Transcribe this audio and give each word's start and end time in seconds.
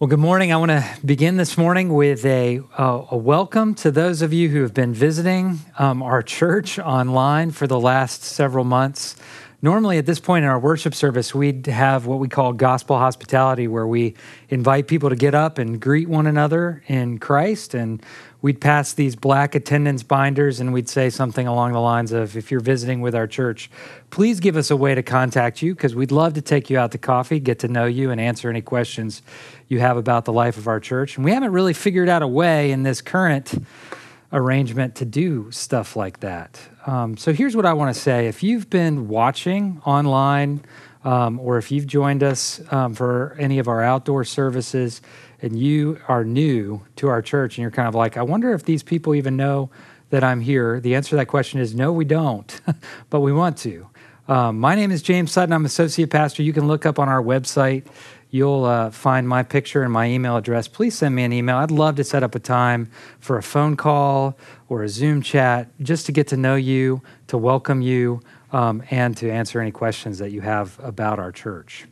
Well, 0.00 0.08
good 0.08 0.18
morning. 0.18 0.50
I 0.50 0.56
want 0.56 0.70
to 0.70 0.82
begin 1.04 1.36
this 1.36 1.58
morning 1.58 1.92
with 1.92 2.24
a, 2.24 2.62
uh, 2.78 3.04
a 3.10 3.16
welcome 3.18 3.74
to 3.74 3.90
those 3.90 4.22
of 4.22 4.32
you 4.32 4.48
who 4.48 4.62
have 4.62 4.72
been 4.72 4.94
visiting 4.94 5.58
um, 5.78 6.02
our 6.02 6.22
church 6.22 6.78
online 6.78 7.50
for 7.50 7.66
the 7.66 7.78
last 7.78 8.24
several 8.24 8.64
months. 8.64 9.14
Normally, 9.62 9.98
at 9.98 10.06
this 10.06 10.20
point 10.20 10.44
in 10.44 10.50
our 10.50 10.58
worship 10.58 10.94
service, 10.94 11.34
we'd 11.34 11.66
have 11.66 12.06
what 12.06 12.18
we 12.18 12.28
call 12.28 12.54
gospel 12.54 12.96
hospitality, 12.96 13.68
where 13.68 13.86
we 13.86 14.14
invite 14.48 14.88
people 14.88 15.10
to 15.10 15.16
get 15.16 15.34
up 15.34 15.58
and 15.58 15.78
greet 15.78 16.08
one 16.08 16.26
another 16.26 16.82
in 16.86 17.18
Christ. 17.18 17.74
And 17.74 18.02
we'd 18.40 18.58
pass 18.58 18.94
these 18.94 19.16
black 19.16 19.54
attendance 19.54 20.02
binders 20.02 20.60
and 20.60 20.72
we'd 20.72 20.88
say 20.88 21.10
something 21.10 21.46
along 21.46 21.74
the 21.74 21.80
lines 21.80 22.10
of 22.10 22.38
If 22.38 22.50
you're 22.50 22.60
visiting 22.60 23.02
with 23.02 23.14
our 23.14 23.26
church, 23.26 23.70
please 24.08 24.40
give 24.40 24.56
us 24.56 24.70
a 24.70 24.76
way 24.76 24.94
to 24.94 25.02
contact 25.02 25.60
you 25.60 25.74
because 25.74 25.94
we'd 25.94 26.10
love 26.10 26.32
to 26.34 26.40
take 26.40 26.70
you 26.70 26.78
out 26.78 26.92
to 26.92 26.98
coffee, 26.98 27.38
get 27.38 27.58
to 27.58 27.68
know 27.68 27.84
you, 27.84 28.10
and 28.10 28.18
answer 28.18 28.48
any 28.48 28.62
questions 28.62 29.20
you 29.68 29.80
have 29.80 29.98
about 29.98 30.24
the 30.24 30.32
life 30.32 30.56
of 30.56 30.68
our 30.68 30.80
church. 30.80 31.16
And 31.16 31.24
we 31.24 31.32
haven't 31.32 31.52
really 31.52 31.74
figured 31.74 32.08
out 32.08 32.22
a 32.22 32.26
way 32.26 32.70
in 32.70 32.82
this 32.82 33.02
current 33.02 33.54
arrangement 34.32 34.94
to 34.96 35.04
do 35.04 35.50
stuff 35.50 35.96
like 35.96 36.20
that. 36.20 36.60
Um, 36.86 37.16
so 37.16 37.32
here's 37.32 37.56
what 37.56 37.66
I 37.66 37.72
want 37.72 37.94
to 37.94 38.00
say. 38.00 38.28
If 38.28 38.42
you've 38.42 38.70
been 38.70 39.08
watching 39.08 39.80
online, 39.84 40.64
um, 41.04 41.40
or 41.40 41.58
if 41.58 41.70
you've 41.70 41.86
joined 41.86 42.22
us 42.22 42.60
um, 42.72 42.94
for 42.94 43.36
any 43.38 43.58
of 43.58 43.68
our 43.68 43.82
outdoor 43.82 44.24
services 44.24 45.00
and 45.42 45.58
you 45.58 45.98
are 46.08 46.24
new 46.24 46.82
to 46.96 47.08
our 47.08 47.22
church 47.22 47.56
and 47.56 47.62
you're 47.62 47.70
kind 47.70 47.88
of 47.88 47.94
like, 47.94 48.16
I 48.16 48.22
wonder 48.22 48.52
if 48.52 48.64
these 48.64 48.82
people 48.82 49.14
even 49.14 49.36
know 49.36 49.70
that 50.10 50.22
I'm 50.22 50.40
here, 50.40 50.80
the 50.80 50.94
answer 50.94 51.10
to 51.10 51.16
that 51.16 51.26
question 51.26 51.60
is 51.60 51.74
no, 51.74 51.92
we 51.92 52.04
don't, 52.04 52.60
but 53.10 53.20
we 53.20 53.32
want 53.32 53.56
to. 53.58 53.88
Um, 54.28 54.60
my 54.60 54.74
name 54.74 54.92
is 54.92 55.02
James 55.02 55.32
Sutton. 55.32 55.52
I'm 55.52 55.64
associate 55.64 56.10
pastor. 56.10 56.42
You 56.42 56.52
can 56.52 56.68
look 56.68 56.86
up 56.86 56.98
on 56.98 57.08
our 57.08 57.22
website 57.22 57.84
you'll 58.30 58.64
uh, 58.64 58.90
find 58.90 59.28
my 59.28 59.42
picture 59.42 59.82
and 59.82 59.92
my 59.92 60.08
email 60.08 60.36
address. 60.36 60.68
Please 60.68 60.96
send 60.96 61.14
me 61.14 61.24
an 61.24 61.32
email. 61.32 61.56
I'd 61.56 61.70
love 61.70 61.96
to 61.96 62.04
set 62.04 62.22
up 62.22 62.34
a 62.34 62.38
time 62.38 62.90
for 63.18 63.36
a 63.36 63.42
phone 63.42 63.76
call 63.76 64.38
or 64.68 64.82
a 64.82 64.88
Zoom 64.88 65.22
chat 65.22 65.68
just 65.80 66.06
to 66.06 66.12
get 66.12 66.28
to 66.28 66.36
know 66.36 66.54
you, 66.54 67.02
to 67.26 67.36
welcome 67.36 67.82
you, 67.82 68.20
um, 68.52 68.82
and 68.90 69.16
to 69.16 69.30
answer 69.30 69.60
any 69.60 69.70
questions 69.70 70.18
that 70.18 70.30
you 70.30 70.40
have 70.40 70.78
about 70.82 71.18
our 71.18 71.32
church. 71.32 71.86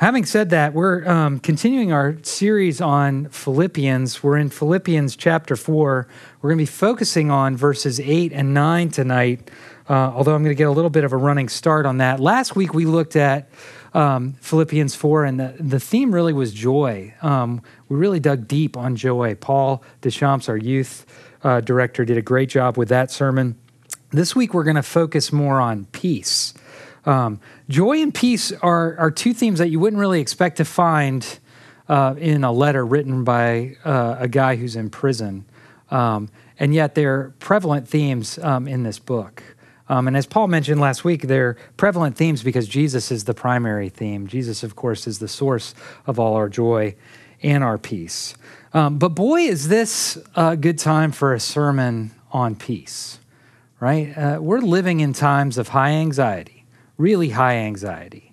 Having 0.00 0.24
said 0.24 0.48
that, 0.50 0.72
we're 0.72 1.06
um, 1.06 1.38
continuing 1.40 1.92
our 1.92 2.16
series 2.22 2.80
on 2.80 3.28
Philippians. 3.28 4.22
We're 4.22 4.38
in 4.38 4.48
Philippians 4.48 5.14
chapter 5.14 5.56
4. 5.56 6.08
We're 6.40 6.48
going 6.48 6.56
to 6.56 6.62
be 6.62 6.66
focusing 6.66 7.30
on 7.30 7.54
verses 7.54 8.00
8 8.00 8.32
and 8.32 8.54
9 8.54 8.88
tonight, 8.88 9.50
uh, 9.90 9.92
although 9.92 10.34
I'm 10.34 10.42
going 10.42 10.56
to 10.56 10.58
get 10.58 10.68
a 10.68 10.72
little 10.72 10.88
bit 10.88 11.04
of 11.04 11.12
a 11.12 11.18
running 11.18 11.50
start 11.50 11.84
on 11.84 11.98
that. 11.98 12.18
Last 12.18 12.56
week 12.56 12.72
we 12.72 12.86
looked 12.86 13.14
at 13.14 13.50
um, 13.94 14.34
Philippians 14.40 14.94
4, 14.94 15.24
and 15.24 15.40
the, 15.40 15.54
the 15.58 15.80
theme 15.80 16.14
really 16.14 16.32
was 16.32 16.52
joy. 16.52 17.14
Um, 17.22 17.62
we 17.88 17.96
really 17.96 18.20
dug 18.20 18.46
deep 18.46 18.76
on 18.76 18.96
joy. 18.96 19.34
Paul 19.34 19.82
Deschamps, 20.00 20.48
our 20.48 20.56
youth 20.56 21.06
uh, 21.42 21.60
director, 21.60 22.04
did 22.04 22.16
a 22.16 22.22
great 22.22 22.48
job 22.48 22.76
with 22.76 22.88
that 22.88 23.10
sermon. 23.10 23.56
This 24.10 24.36
week, 24.36 24.54
we're 24.54 24.64
going 24.64 24.76
to 24.76 24.82
focus 24.82 25.32
more 25.32 25.60
on 25.60 25.86
peace. 25.86 26.54
Um, 27.06 27.40
joy 27.68 28.00
and 28.00 28.14
peace 28.14 28.52
are, 28.52 28.96
are 28.98 29.10
two 29.10 29.32
themes 29.32 29.58
that 29.58 29.68
you 29.68 29.80
wouldn't 29.80 30.00
really 30.00 30.20
expect 30.20 30.58
to 30.58 30.64
find 30.64 31.38
uh, 31.88 32.14
in 32.18 32.44
a 32.44 32.52
letter 32.52 32.84
written 32.86 33.24
by 33.24 33.76
uh, 33.84 34.16
a 34.18 34.28
guy 34.28 34.56
who's 34.56 34.76
in 34.76 34.90
prison. 34.90 35.44
Um, 35.90 36.28
and 36.58 36.74
yet, 36.74 36.94
they're 36.94 37.32
prevalent 37.38 37.88
themes 37.88 38.38
um, 38.38 38.68
in 38.68 38.82
this 38.84 38.98
book. 38.98 39.42
Um, 39.90 40.06
and 40.06 40.16
as 40.16 40.24
Paul 40.24 40.46
mentioned 40.46 40.80
last 40.80 41.04
week, 41.04 41.22
they're 41.22 41.56
prevalent 41.76 42.16
themes 42.16 42.44
because 42.44 42.68
Jesus 42.68 43.10
is 43.10 43.24
the 43.24 43.34
primary 43.34 43.88
theme. 43.88 44.28
Jesus, 44.28 44.62
of 44.62 44.76
course, 44.76 45.08
is 45.08 45.18
the 45.18 45.26
source 45.26 45.74
of 46.06 46.20
all 46.20 46.36
our 46.36 46.48
joy 46.48 46.94
and 47.42 47.64
our 47.64 47.76
peace. 47.76 48.34
Um, 48.72 48.98
but 48.98 49.10
boy, 49.10 49.40
is 49.40 49.66
this 49.66 50.16
a 50.36 50.56
good 50.56 50.78
time 50.78 51.10
for 51.10 51.34
a 51.34 51.40
sermon 51.40 52.12
on 52.30 52.54
peace, 52.54 53.18
right? 53.80 54.16
Uh, 54.16 54.38
we're 54.40 54.60
living 54.60 55.00
in 55.00 55.12
times 55.12 55.58
of 55.58 55.68
high 55.68 55.90
anxiety, 55.90 56.64
really 56.96 57.30
high 57.30 57.56
anxiety. 57.56 58.32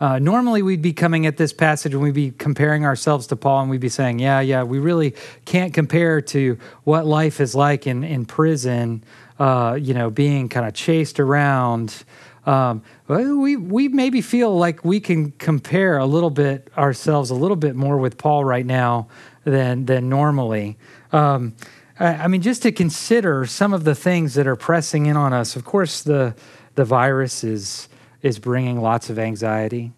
Uh, 0.00 0.18
normally, 0.18 0.62
we'd 0.62 0.82
be 0.82 0.94
coming 0.94 1.26
at 1.26 1.36
this 1.36 1.52
passage 1.52 1.92
and 1.92 2.02
we'd 2.02 2.14
be 2.14 2.30
comparing 2.30 2.86
ourselves 2.86 3.26
to 3.26 3.36
Paul 3.36 3.60
and 3.60 3.70
we'd 3.70 3.80
be 3.80 3.90
saying, 3.90 4.20
yeah, 4.20 4.40
yeah, 4.40 4.62
we 4.62 4.78
really 4.78 5.14
can't 5.44 5.74
compare 5.74 6.22
to 6.22 6.58
what 6.84 7.04
life 7.04 7.40
is 7.40 7.54
like 7.54 7.86
in, 7.86 8.04
in 8.04 8.24
prison 8.24 9.04
uh, 9.38 9.78
you 9.80 9.94
know, 9.94 10.10
being 10.10 10.48
kind 10.48 10.66
of 10.66 10.74
chased 10.74 11.18
around. 11.20 12.04
Um, 12.46 12.82
we 13.08 13.56
we 13.56 13.88
maybe 13.88 14.20
feel 14.20 14.56
like 14.56 14.84
we 14.84 15.00
can 15.00 15.32
compare 15.32 15.96
a 15.98 16.06
little 16.06 16.30
bit 16.30 16.70
ourselves 16.76 17.30
a 17.30 17.34
little 17.34 17.56
bit 17.56 17.74
more 17.74 17.96
with 17.96 18.18
Paul 18.18 18.44
right 18.44 18.66
now 18.66 19.08
than 19.44 19.86
than 19.86 20.08
normally. 20.08 20.76
Um, 21.12 21.54
I, 21.98 22.06
I, 22.06 22.28
mean, 22.28 22.42
just 22.42 22.62
to 22.62 22.72
consider 22.72 23.46
some 23.46 23.72
of 23.72 23.84
the 23.84 23.94
things 23.94 24.34
that 24.34 24.46
are 24.46 24.56
pressing 24.56 25.06
in 25.06 25.16
on 25.16 25.32
us. 25.32 25.56
Of 25.56 25.64
course, 25.64 26.02
the 26.02 26.34
the 26.74 26.84
virus 26.84 27.44
is 27.44 27.88
is 28.22 28.38
bringing 28.38 28.80
lots 28.80 29.10
of 29.10 29.18
anxiety. 29.18 29.92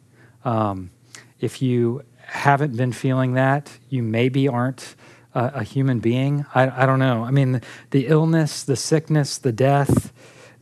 Um, 0.44 0.91
if 1.41 1.60
you 1.60 2.03
haven't 2.18 2.76
been 2.76 2.92
feeling 2.92 3.34
that, 3.34 3.70
you 3.88 4.03
maybe 4.03 4.48
aren't 4.48 4.94
a, 5.36 5.62
human 5.62 6.00
being. 6.00 6.47
I, 6.54 6.82
I 6.82 6.86
don't 6.86 6.98
know. 6.98 7.24
I 7.24 7.30
mean, 7.30 7.52
the, 7.52 7.60
the 7.91 8.06
illness, 8.06 8.62
the 8.62 8.76
sickness, 8.76 9.38
the 9.38 9.52
death, 9.52 10.12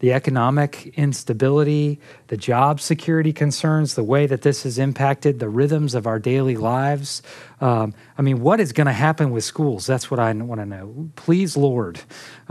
the 0.04 0.12
economic 0.12 0.92
instability, 0.98 1.98
the 2.26 2.37
job 2.37 2.78
security 2.78 3.32
concerns, 3.32 3.94
the 3.94 4.04
way 4.04 4.26
that 4.26 4.42
this 4.42 4.65
has 4.65 4.78
impacted 4.78 5.38
the 5.38 5.48
rhythms 5.48 5.94
of 5.94 6.06
our 6.06 6.19
daily 6.19 6.59
lives. 6.59 7.22
Um, 7.62 7.94
I 8.19 8.20
mean, 8.20 8.42
what 8.42 8.60
is 8.60 8.72
going 8.72 8.87
to 8.87 8.92
happen 8.92 9.31
with 9.31 9.44
schools? 9.44 9.87
That's 9.87 10.10
what 10.10 10.20
I 10.20 10.31
want 10.34 10.60
to 10.60 10.66
know. 10.66 11.09
Please, 11.16 11.56
Lord, 11.56 12.00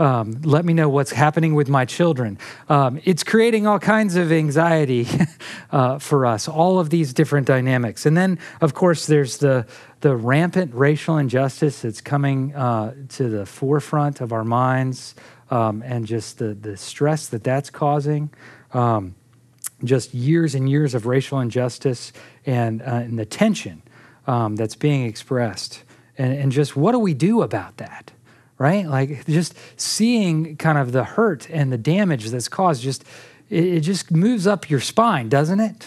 um, 0.00 0.42
let 0.42 0.64
me 0.64 0.72
know 0.72 0.88
what's 0.88 1.12
happening 1.12 1.54
with 1.54 1.68
my 1.68 1.84
children. 1.84 2.40
Um, 2.68 3.00
it's 3.04 3.22
creating 3.22 3.68
all 3.68 3.78
kinds 3.78 4.16
of 4.16 4.32
anxiety 4.32 5.06
uh, 5.70 6.00
for 6.00 6.26
us, 6.26 6.48
all 6.48 6.80
of 6.80 6.90
these 6.90 7.14
different 7.14 7.46
dynamics. 7.46 8.04
And 8.04 8.16
then, 8.16 8.40
of 8.62 8.74
course, 8.74 9.06
there's 9.06 9.38
the 9.38 9.64
the 10.00 10.14
rampant 10.14 10.74
racial 10.74 11.16
injustice 11.16 11.80
that's 11.80 12.02
coming 12.02 12.54
uh, 12.54 12.94
to 13.08 13.30
the 13.30 13.46
forefront 13.46 14.20
of 14.20 14.34
our 14.34 14.44
minds 14.44 15.14
um, 15.54 15.82
and 15.86 16.04
just 16.04 16.38
the, 16.38 16.52
the 16.52 16.76
stress 16.76 17.28
that 17.28 17.44
that's 17.44 17.70
causing. 17.70 18.30
Um, 18.72 19.14
just 19.84 20.12
years 20.14 20.54
and 20.54 20.68
years 20.68 20.94
of 20.94 21.06
racial 21.06 21.38
injustice 21.40 22.12
and, 22.44 22.82
uh, 22.82 22.86
and 22.86 23.18
the 23.18 23.24
tension 23.24 23.82
um, 24.26 24.56
that's 24.56 24.74
being 24.74 25.04
expressed. 25.04 25.84
And, 26.18 26.32
and 26.36 26.50
just 26.50 26.76
what 26.76 26.92
do 26.92 26.98
we 26.98 27.14
do 27.14 27.42
about 27.42 27.76
that? 27.76 28.10
Right? 28.58 28.86
Like 28.86 29.26
just 29.26 29.54
seeing 29.76 30.56
kind 30.56 30.78
of 30.78 30.92
the 30.92 31.04
hurt 31.04 31.48
and 31.50 31.72
the 31.72 31.78
damage 31.78 32.30
that's 32.30 32.48
caused, 32.48 32.82
just 32.82 33.04
it, 33.48 33.64
it 33.64 33.80
just 33.80 34.10
moves 34.10 34.46
up 34.46 34.68
your 34.70 34.80
spine, 34.80 35.28
doesn't 35.28 35.60
it? 35.60 35.86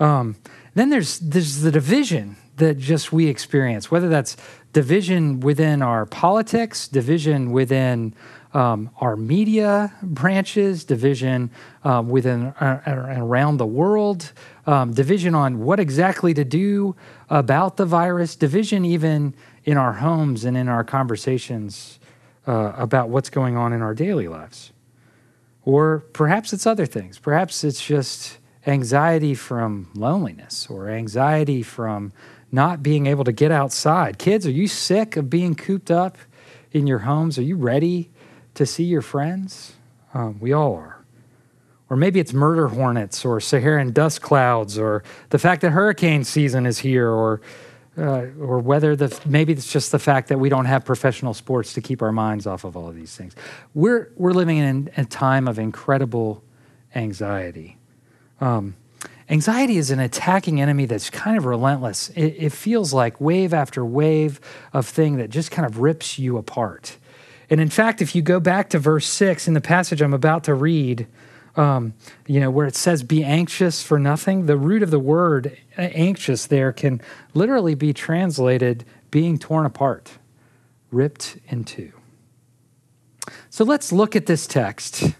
Um, 0.00 0.36
then 0.74 0.90
there's 0.90 1.18
there's 1.18 1.60
the 1.60 1.72
division 1.72 2.36
that 2.56 2.78
just 2.78 3.12
we 3.12 3.26
experience, 3.26 3.90
whether 3.90 4.08
that's 4.08 4.36
division 4.72 5.40
within 5.40 5.82
our 5.82 6.06
politics, 6.06 6.86
division 6.86 7.50
within 7.50 8.14
um, 8.54 8.90
our 9.00 9.16
media 9.16 9.92
branches, 10.02 10.84
division 10.84 11.50
um, 11.84 12.08
within 12.08 12.46
uh, 12.46 12.80
and 12.86 12.98
around 12.98 13.58
the 13.58 13.66
world, 13.66 14.32
um, 14.66 14.92
division 14.92 15.34
on 15.34 15.60
what 15.60 15.78
exactly 15.78 16.32
to 16.34 16.44
do 16.44 16.96
about 17.28 17.76
the 17.76 17.84
virus, 17.84 18.36
division 18.36 18.84
even 18.84 19.34
in 19.64 19.76
our 19.76 19.94
homes 19.94 20.44
and 20.44 20.56
in 20.56 20.68
our 20.68 20.82
conversations 20.82 21.98
uh, 22.46 22.72
about 22.76 23.10
what's 23.10 23.28
going 23.28 23.56
on 23.56 23.72
in 23.72 23.82
our 23.82 23.94
daily 23.94 24.28
lives. 24.28 24.72
Or 25.64 26.00
perhaps 26.14 26.54
it's 26.54 26.66
other 26.66 26.86
things. 26.86 27.18
Perhaps 27.18 27.62
it's 27.64 27.84
just 27.84 28.38
anxiety 28.66 29.34
from 29.34 29.90
loneliness 29.94 30.66
or 30.70 30.88
anxiety 30.88 31.62
from 31.62 32.12
not 32.50 32.82
being 32.82 33.06
able 33.06 33.24
to 33.24 33.32
get 33.32 33.52
outside. 33.52 34.18
Kids, 34.18 34.46
are 34.46 34.50
you 34.50 34.66
sick 34.66 35.16
of 35.18 35.28
being 35.28 35.54
cooped 35.54 35.90
up 35.90 36.16
in 36.72 36.86
your 36.86 37.00
homes? 37.00 37.38
Are 37.38 37.42
you 37.42 37.56
ready 37.56 38.10
to 38.58 38.66
see 38.66 38.84
your 38.84 39.02
friends? 39.02 39.74
Um, 40.14 40.38
we 40.40 40.52
all 40.52 40.74
are. 40.74 40.98
Or 41.90 41.96
maybe 41.96 42.20
it's 42.20 42.32
murder 42.32 42.68
hornets 42.68 43.24
or 43.24 43.40
Saharan 43.40 43.92
dust 43.92 44.20
clouds 44.20 44.78
or 44.78 45.02
the 45.30 45.38
fact 45.38 45.62
that 45.62 45.70
hurricane 45.70 46.22
season 46.24 46.66
is 46.66 46.78
here 46.78 47.08
or 47.08 47.40
uh, 47.96 48.26
or 48.38 48.60
whether 48.60 48.94
the 48.94 49.18
maybe 49.26 49.52
it's 49.52 49.72
just 49.72 49.90
the 49.90 49.98
fact 49.98 50.28
that 50.28 50.38
we 50.38 50.48
don't 50.48 50.66
have 50.66 50.84
professional 50.84 51.34
sports 51.34 51.72
to 51.72 51.80
keep 51.80 52.00
our 52.00 52.12
minds 52.12 52.46
off 52.46 52.62
of 52.62 52.76
all 52.76 52.88
of 52.88 52.94
these 52.94 53.16
things. 53.16 53.34
We're 53.74 54.12
we're 54.16 54.32
living 54.32 54.58
in 54.58 54.90
a 54.96 55.04
time 55.04 55.48
of 55.48 55.58
incredible 55.58 56.44
anxiety. 56.94 57.78
Um, 58.40 58.76
Anxiety 59.30 59.76
is 59.76 59.90
an 59.90 60.00
attacking 60.00 60.58
enemy 60.58 60.86
that's 60.86 61.10
kind 61.10 61.36
of 61.36 61.44
relentless. 61.44 62.08
It, 62.10 62.34
it, 62.38 62.52
feels 62.52 62.94
like 62.94 63.20
wave 63.20 63.52
after 63.52 63.84
wave 63.84 64.40
of 64.72 64.86
thing 64.86 65.18
that 65.18 65.28
just 65.28 65.50
kind 65.50 65.66
of 65.66 65.80
rips 65.80 66.18
you 66.18 66.38
apart. 66.38 66.96
And 67.50 67.60
in 67.60 67.70
fact, 67.70 68.02
if 68.02 68.14
you 68.14 68.22
go 68.22 68.40
back 68.40 68.68
to 68.70 68.78
verse 68.78 69.06
six 69.06 69.48
in 69.48 69.54
the 69.54 69.60
passage 69.60 70.02
I'm 70.02 70.14
about 70.14 70.44
to 70.44 70.54
read, 70.54 71.06
um, 71.56 71.94
you 72.26 72.40
know, 72.40 72.50
where 72.50 72.66
it 72.66 72.76
says 72.76 73.02
be 73.02 73.24
anxious 73.24 73.82
for 73.82 73.98
nothing, 73.98 74.46
the 74.46 74.56
root 74.56 74.82
of 74.82 74.90
the 74.90 74.98
word 74.98 75.56
anxious 75.76 76.46
there 76.46 76.72
can 76.72 77.00
literally 77.34 77.74
be 77.74 77.92
translated 77.92 78.84
being 79.10 79.38
torn 79.38 79.66
apart, 79.66 80.18
ripped 80.90 81.38
in 81.48 81.64
two. 81.64 81.92
So 83.50 83.64
let's 83.64 83.92
look 83.92 84.14
at 84.14 84.26
this 84.26 84.46
text 84.46 85.14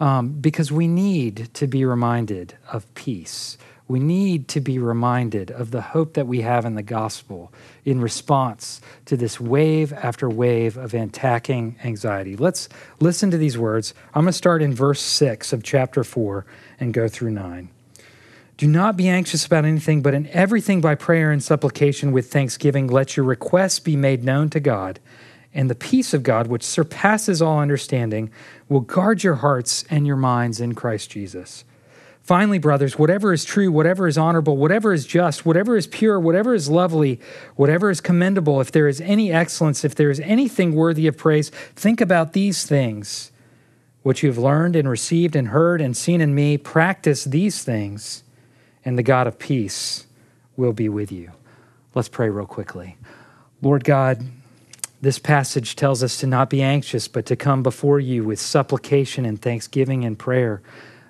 um, 0.00 0.30
because 0.40 0.72
we 0.72 0.88
need 0.88 1.52
to 1.54 1.66
be 1.66 1.84
reminded 1.84 2.56
of 2.72 2.92
peace. 2.94 3.58
We 3.88 3.98
need 3.98 4.48
to 4.48 4.60
be 4.60 4.78
reminded 4.78 5.50
of 5.50 5.70
the 5.70 5.80
hope 5.80 6.12
that 6.12 6.26
we 6.26 6.42
have 6.42 6.66
in 6.66 6.74
the 6.74 6.82
gospel 6.82 7.50
in 7.86 8.02
response 8.02 8.82
to 9.06 9.16
this 9.16 9.40
wave 9.40 9.94
after 9.94 10.28
wave 10.28 10.76
of 10.76 10.92
attacking 10.92 11.76
anxiety. 11.82 12.36
Let's 12.36 12.68
listen 13.00 13.30
to 13.30 13.38
these 13.38 13.56
words. 13.56 13.94
I'm 14.14 14.24
going 14.24 14.32
to 14.32 14.32
start 14.34 14.60
in 14.60 14.74
verse 14.74 15.00
6 15.00 15.54
of 15.54 15.62
chapter 15.62 16.04
4 16.04 16.44
and 16.78 16.92
go 16.92 17.08
through 17.08 17.30
9. 17.30 17.70
Do 18.58 18.66
not 18.66 18.96
be 18.96 19.08
anxious 19.08 19.46
about 19.46 19.64
anything, 19.64 20.02
but 20.02 20.14
in 20.14 20.26
everything 20.28 20.82
by 20.82 20.94
prayer 20.94 21.30
and 21.30 21.42
supplication 21.42 22.12
with 22.12 22.30
thanksgiving, 22.30 22.88
let 22.88 23.16
your 23.16 23.24
requests 23.24 23.78
be 23.78 23.96
made 23.96 24.22
known 24.22 24.50
to 24.50 24.60
God. 24.60 25.00
And 25.54 25.70
the 25.70 25.74
peace 25.74 26.12
of 26.12 26.24
God, 26.24 26.48
which 26.48 26.62
surpasses 26.62 27.40
all 27.40 27.60
understanding, 27.60 28.30
will 28.68 28.80
guard 28.80 29.22
your 29.22 29.36
hearts 29.36 29.84
and 29.88 30.06
your 30.06 30.16
minds 30.16 30.60
in 30.60 30.74
Christ 30.74 31.08
Jesus. 31.08 31.64
Finally, 32.28 32.58
brothers, 32.58 32.98
whatever 32.98 33.32
is 33.32 33.42
true, 33.42 33.72
whatever 33.72 34.06
is 34.06 34.18
honorable, 34.18 34.58
whatever 34.58 34.92
is 34.92 35.06
just, 35.06 35.46
whatever 35.46 35.78
is 35.78 35.86
pure, 35.86 36.20
whatever 36.20 36.52
is 36.52 36.68
lovely, 36.68 37.18
whatever 37.56 37.88
is 37.88 38.02
commendable, 38.02 38.60
if 38.60 38.70
there 38.70 38.86
is 38.86 39.00
any 39.00 39.32
excellence, 39.32 39.82
if 39.82 39.94
there 39.94 40.10
is 40.10 40.20
anything 40.20 40.74
worthy 40.74 41.06
of 41.06 41.16
praise, 41.16 41.48
think 41.74 42.02
about 42.02 42.34
these 42.34 42.66
things. 42.66 43.32
What 44.02 44.22
you 44.22 44.28
have 44.28 44.36
learned 44.36 44.76
and 44.76 44.90
received 44.90 45.34
and 45.34 45.48
heard 45.48 45.80
and 45.80 45.96
seen 45.96 46.20
in 46.20 46.34
me, 46.34 46.58
practice 46.58 47.24
these 47.24 47.64
things, 47.64 48.24
and 48.84 48.98
the 48.98 49.02
God 49.02 49.26
of 49.26 49.38
peace 49.38 50.06
will 50.54 50.74
be 50.74 50.90
with 50.90 51.10
you. 51.10 51.32
Let's 51.94 52.10
pray 52.10 52.28
real 52.28 52.44
quickly. 52.44 52.98
Lord 53.62 53.84
God, 53.84 54.22
this 55.00 55.18
passage 55.18 55.76
tells 55.76 56.02
us 56.02 56.20
to 56.20 56.26
not 56.26 56.50
be 56.50 56.60
anxious, 56.60 57.08
but 57.08 57.24
to 57.24 57.36
come 57.36 57.62
before 57.62 57.98
you 57.98 58.22
with 58.22 58.38
supplication 58.38 59.24
and 59.24 59.40
thanksgiving 59.40 60.04
and 60.04 60.18
prayer 60.18 60.60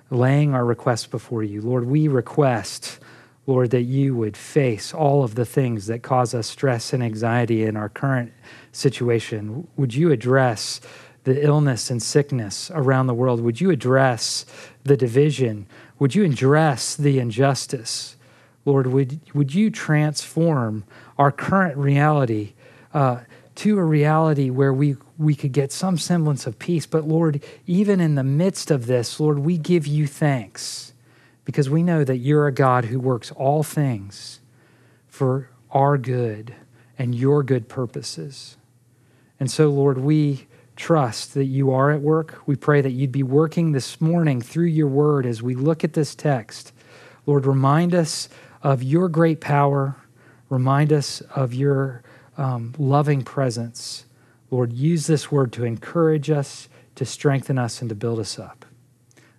laying 0.09 0.53
our 0.53 0.65
requests 0.65 1.07
before 1.07 1.43
you. 1.43 1.61
Lord, 1.61 1.85
we 1.85 2.07
request, 2.07 2.99
Lord, 3.45 3.71
that 3.71 3.83
you 3.83 4.15
would 4.15 4.35
face 4.35 4.93
all 4.93 5.23
of 5.23 5.35
the 5.35 5.45
things 5.45 5.87
that 5.87 6.03
cause 6.03 6.33
us 6.33 6.47
stress 6.47 6.93
and 6.93 7.03
anxiety 7.03 7.63
in 7.63 7.75
our 7.77 7.89
current 7.89 8.33
situation. 8.71 9.67
Would 9.77 9.93
you 9.93 10.11
address 10.11 10.81
the 11.23 11.43
illness 11.43 11.91
and 11.91 12.01
sickness 12.01 12.71
around 12.73 13.07
the 13.07 13.13
world? 13.13 13.41
Would 13.41 13.61
you 13.61 13.69
address 13.69 14.45
the 14.83 14.97
division? 14.97 15.67
Would 15.99 16.15
you 16.15 16.23
address 16.23 16.95
the 16.95 17.19
injustice? 17.19 18.15
Lord, 18.65 18.87
would, 18.87 19.19
would 19.33 19.53
you 19.53 19.69
transform 19.69 20.83
our 21.17 21.31
current 21.31 21.77
reality 21.77 22.53
uh, 22.93 23.21
to 23.55 23.77
a 23.77 23.83
reality 23.83 24.49
where 24.49 24.73
we 24.73 24.95
we 25.19 25.35
could 25.35 25.51
get 25.51 25.71
some 25.71 25.97
semblance 25.97 26.47
of 26.47 26.57
peace. 26.57 26.85
But 26.85 27.05
Lord, 27.05 27.43
even 27.67 27.99
in 27.99 28.15
the 28.15 28.23
midst 28.23 28.71
of 28.71 28.87
this, 28.87 29.19
Lord, 29.19 29.39
we 29.39 29.57
give 29.57 29.85
you 29.85 30.07
thanks 30.07 30.93
because 31.43 31.69
we 31.69 31.83
know 31.83 32.05
that 32.05 32.17
you're 32.17 32.47
a 32.47 32.53
God 32.53 32.85
who 32.85 32.99
works 32.99 33.31
all 33.31 33.61
things 33.61 34.39
for 35.07 35.49
our 35.71 35.97
good 35.97 36.55
and 36.97 37.13
your 37.13 37.43
good 37.43 37.67
purposes. 37.67 38.55
And 39.39 39.51
so, 39.51 39.69
Lord, 39.69 39.97
we 39.97 40.47
trust 40.77 41.33
that 41.33 41.45
you 41.45 41.71
are 41.71 41.91
at 41.91 42.01
work. 42.01 42.41
We 42.45 42.55
pray 42.55 42.79
that 42.79 42.91
you'd 42.91 43.11
be 43.11 43.23
working 43.23 43.73
this 43.73 43.99
morning 43.99 44.41
through 44.41 44.67
your 44.67 44.87
word 44.87 45.25
as 45.25 45.41
we 45.41 45.53
look 45.53 45.83
at 45.83 45.93
this 45.93 46.15
text. 46.15 46.71
Lord, 47.25 47.45
remind 47.45 47.93
us 47.93 48.29
of 48.63 48.81
your 48.81 49.09
great 49.09 49.41
power, 49.41 49.97
remind 50.49 50.93
us 50.93 51.19
of 51.35 51.53
your 51.53 52.03
um, 52.37 52.73
loving 52.77 53.23
presence 53.23 54.05
Lord, 54.51 54.73
use 54.73 55.07
this 55.07 55.31
word 55.31 55.53
to 55.53 55.63
encourage 55.63 56.29
us, 56.29 56.69
to 56.95 57.05
strengthen 57.05 57.57
us, 57.57 57.81
and 57.81 57.89
to 57.89 57.95
build 57.95 58.19
us 58.19 58.39
up. 58.39 58.65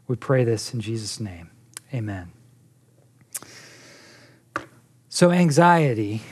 We 0.06 0.16
pray 0.16 0.44
this 0.44 0.72
in 0.72 0.80
Jesus' 0.80 1.20
name. 1.20 1.50
Amen. 1.92 2.32
So, 5.08 5.32
anxiety, 5.32 6.22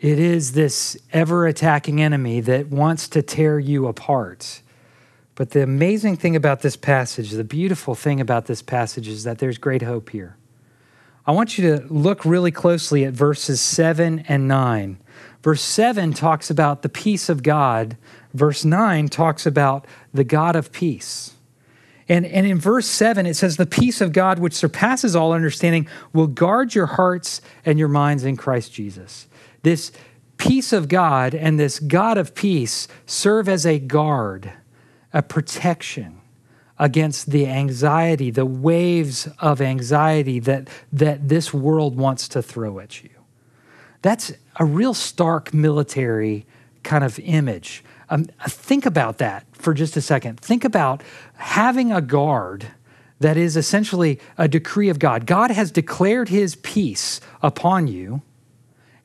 it 0.00 0.18
is 0.18 0.52
this 0.52 0.96
ever 1.12 1.46
attacking 1.46 2.00
enemy 2.00 2.40
that 2.40 2.68
wants 2.68 3.08
to 3.08 3.22
tear 3.22 3.58
you 3.58 3.86
apart. 3.86 4.62
But 5.34 5.50
the 5.50 5.62
amazing 5.62 6.16
thing 6.16 6.34
about 6.34 6.62
this 6.62 6.76
passage, 6.76 7.30
the 7.30 7.44
beautiful 7.44 7.94
thing 7.94 8.20
about 8.20 8.46
this 8.46 8.60
passage, 8.60 9.06
is 9.06 9.22
that 9.22 9.38
there's 9.38 9.56
great 9.56 9.82
hope 9.82 10.10
here. 10.10 10.36
I 11.26 11.32
want 11.32 11.58
you 11.58 11.76
to 11.76 11.86
look 11.92 12.24
really 12.24 12.50
closely 12.50 13.04
at 13.04 13.12
verses 13.12 13.60
7 13.60 14.24
and 14.28 14.48
9 14.48 14.98
Verse 15.48 15.62
7 15.62 16.12
talks 16.12 16.50
about 16.50 16.82
the 16.82 16.90
peace 16.90 17.30
of 17.30 17.42
God. 17.42 17.96
Verse 18.34 18.66
9 18.66 19.08
talks 19.08 19.46
about 19.46 19.86
the 20.12 20.22
God 20.22 20.54
of 20.54 20.72
peace. 20.72 21.36
And, 22.06 22.26
and 22.26 22.46
in 22.46 22.58
verse 22.58 22.84
7, 22.84 23.24
it 23.24 23.32
says, 23.32 23.56
The 23.56 23.64
peace 23.64 24.02
of 24.02 24.12
God, 24.12 24.40
which 24.40 24.52
surpasses 24.52 25.16
all 25.16 25.32
understanding, 25.32 25.88
will 26.12 26.26
guard 26.26 26.74
your 26.74 26.84
hearts 26.84 27.40
and 27.64 27.78
your 27.78 27.88
minds 27.88 28.24
in 28.24 28.36
Christ 28.36 28.74
Jesus. 28.74 29.26
This 29.62 29.90
peace 30.36 30.70
of 30.70 30.86
God 30.86 31.34
and 31.34 31.58
this 31.58 31.80
God 31.80 32.18
of 32.18 32.34
peace 32.34 32.86
serve 33.06 33.48
as 33.48 33.64
a 33.64 33.78
guard, 33.78 34.52
a 35.14 35.22
protection 35.22 36.20
against 36.78 37.30
the 37.30 37.46
anxiety, 37.46 38.30
the 38.30 38.44
waves 38.44 39.26
of 39.38 39.62
anxiety 39.62 40.40
that, 40.40 40.68
that 40.92 41.30
this 41.30 41.54
world 41.54 41.96
wants 41.96 42.28
to 42.28 42.42
throw 42.42 42.80
at 42.80 43.02
you. 43.02 43.08
That's 44.02 44.32
a 44.58 44.64
real 44.64 44.94
stark 44.94 45.54
military 45.54 46.46
kind 46.82 47.04
of 47.04 47.18
image. 47.20 47.84
Um, 48.10 48.24
think 48.46 48.86
about 48.86 49.18
that 49.18 49.46
for 49.52 49.74
just 49.74 49.96
a 49.96 50.00
second. 50.00 50.40
Think 50.40 50.64
about 50.64 51.02
having 51.34 51.92
a 51.92 52.00
guard 52.00 52.66
that 53.20 53.36
is 53.36 53.56
essentially 53.56 54.18
a 54.36 54.48
decree 54.48 54.88
of 54.88 54.98
God. 54.98 55.26
God 55.26 55.50
has 55.50 55.70
declared 55.70 56.28
his 56.28 56.56
peace 56.56 57.20
upon 57.42 57.88
you, 57.88 58.22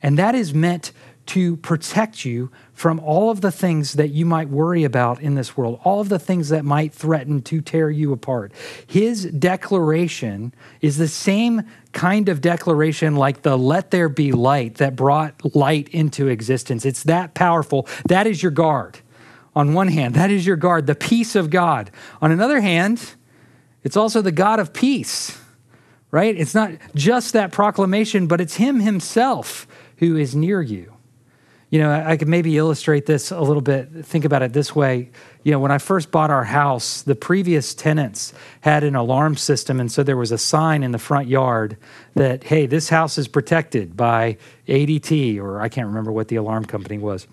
and 0.02 0.18
that 0.18 0.34
is 0.34 0.54
meant 0.54 0.92
to 1.26 1.56
protect 1.56 2.24
you 2.24 2.50
from 2.74 2.98
all 3.00 3.30
of 3.30 3.40
the 3.40 3.52
things 3.52 3.94
that 3.94 4.08
you 4.08 4.26
might 4.26 4.48
worry 4.48 4.82
about 4.82 5.20
in 5.20 5.36
this 5.36 5.56
world, 5.56 5.80
all 5.84 6.00
of 6.00 6.08
the 6.08 6.18
things 6.18 6.48
that 6.48 6.64
might 6.64 6.92
threaten 6.92 7.40
to 7.40 7.60
tear 7.60 7.88
you 7.88 8.12
apart. 8.12 8.52
His 8.86 9.24
declaration 9.24 10.52
is 10.80 10.98
the 10.98 11.08
same 11.08 11.62
kind 11.92 12.28
of 12.28 12.40
declaration 12.40 13.14
like 13.14 13.42
the 13.42 13.56
let 13.56 13.92
there 13.92 14.08
be 14.08 14.32
light 14.32 14.74
that 14.76 14.96
brought 14.96 15.54
light 15.54 15.88
into 15.90 16.26
existence. 16.26 16.84
It's 16.84 17.04
that 17.04 17.34
powerful. 17.34 17.86
That 18.08 18.26
is 18.26 18.42
your 18.42 18.52
guard. 18.52 18.98
On 19.54 19.72
one 19.72 19.88
hand, 19.88 20.14
that 20.16 20.32
is 20.32 20.44
your 20.44 20.56
guard, 20.56 20.88
the 20.88 20.96
peace 20.96 21.36
of 21.36 21.50
God. 21.50 21.92
On 22.20 22.32
another 22.32 22.60
hand, 22.60 23.14
it's 23.84 23.96
also 23.96 24.20
the 24.20 24.32
God 24.32 24.58
of 24.58 24.72
peace, 24.72 25.38
right? 26.10 26.36
It's 26.36 26.56
not 26.56 26.72
just 26.96 27.34
that 27.34 27.52
proclamation, 27.52 28.26
but 28.26 28.40
it's 28.40 28.56
Him 28.56 28.80
Himself 28.80 29.68
who 29.98 30.16
is 30.16 30.34
near 30.34 30.60
you. 30.60 30.93
You 31.74 31.80
know, 31.80 31.90
I 31.90 32.16
could 32.16 32.28
maybe 32.28 32.56
illustrate 32.56 33.04
this 33.04 33.32
a 33.32 33.40
little 33.40 33.60
bit. 33.60 33.88
Think 34.04 34.24
about 34.24 34.42
it 34.42 34.52
this 34.52 34.76
way. 34.76 35.10
You 35.42 35.50
know, 35.50 35.58
when 35.58 35.72
I 35.72 35.78
first 35.78 36.12
bought 36.12 36.30
our 36.30 36.44
house, 36.44 37.02
the 37.02 37.16
previous 37.16 37.74
tenants 37.74 38.32
had 38.60 38.84
an 38.84 38.94
alarm 38.94 39.34
system. 39.36 39.80
And 39.80 39.90
so 39.90 40.04
there 40.04 40.16
was 40.16 40.30
a 40.30 40.38
sign 40.38 40.84
in 40.84 40.92
the 40.92 41.00
front 41.00 41.26
yard 41.26 41.76
that, 42.14 42.44
hey, 42.44 42.66
this 42.66 42.90
house 42.90 43.18
is 43.18 43.26
protected 43.26 43.96
by 43.96 44.36
ADT, 44.68 45.40
or 45.40 45.60
I 45.60 45.68
can't 45.68 45.88
remember 45.88 46.12
what 46.12 46.28
the 46.28 46.36
alarm 46.36 46.64
company 46.64 46.96
was. 46.96 47.26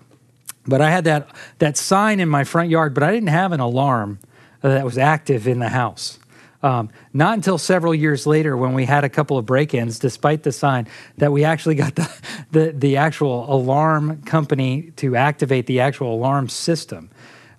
But 0.66 0.80
I 0.80 0.90
had 0.90 1.04
that, 1.04 1.28
that 1.60 1.76
sign 1.76 2.18
in 2.18 2.28
my 2.28 2.42
front 2.42 2.68
yard, 2.68 2.94
but 2.94 3.04
I 3.04 3.12
didn't 3.12 3.28
have 3.28 3.52
an 3.52 3.60
alarm 3.60 4.18
that 4.62 4.84
was 4.84 4.98
active 4.98 5.46
in 5.46 5.60
the 5.60 5.68
house. 5.68 6.18
Um, 6.62 6.90
not 7.12 7.34
until 7.34 7.58
several 7.58 7.94
years 7.94 8.26
later, 8.26 8.56
when 8.56 8.72
we 8.72 8.84
had 8.84 9.02
a 9.02 9.08
couple 9.08 9.36
of 9.36 9.44
break-ins, 9.44 9.98
despite 9.98 10.44
the 10.44 10.52
sign, 10.52 10.86
that 11.18 11.32
we 11.32 11.44
actually 11.44 11.74
got 11.74 11.96
the, 11.96 12.10
the, 12.52 12.72
the 12.72 12.96
actual 12.96 13.52
alarm 13.52 14.22
company 14.22 14.92
to 14.96 15.16
activate 15.16 15.66
the 15.66 15.80
actual 15.80 16.14
alarm 16.14 16.48
system. 16.48 17.10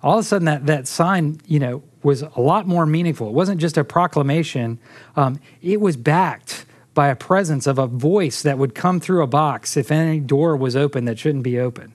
All 0.02 0.18
of 0.18 0.24
a 0.24 0.28
sudden, 0.28 0.46
that 0.46 0.66
that 0.66 0.86
sign, 0.86 1.40
you 1.46 1.58
know, 1.58 1.82
was 2.02 2.22
a 2.22 2.40
lot 2.40 2.66
more 2.66 2.84
meaningful. 2.84 3.28
It 3.28 3.32
wasn't 3.32 3.60
just 3.60 3.78
a 3.78 3.84
proclamation; 3.84 4.78
um, 5.16 5.40
it 5.62 5.80
was 5.80 5.96
backed 5.96 6.66
by 6.92 7.08
a 7.08 7.16
presence 7.16 7.66
of 7.66 7.78
a 7.78 7.86
voice 7.86 8.42
that 8.42 8.58
would 8.58 8.74
come 8.74 9.00
through 9.00 9.22
a 9.22 9.26
box 9.26 9.76
if 9.76 9.90
any 9.90 10.20
door 10.20 10.56
was 10.56 10.76
open 10.76 11.06
that 11.06 11.18
shouldn't 11.18 11.42
be 11.42 11.58
open. 11.58 11.92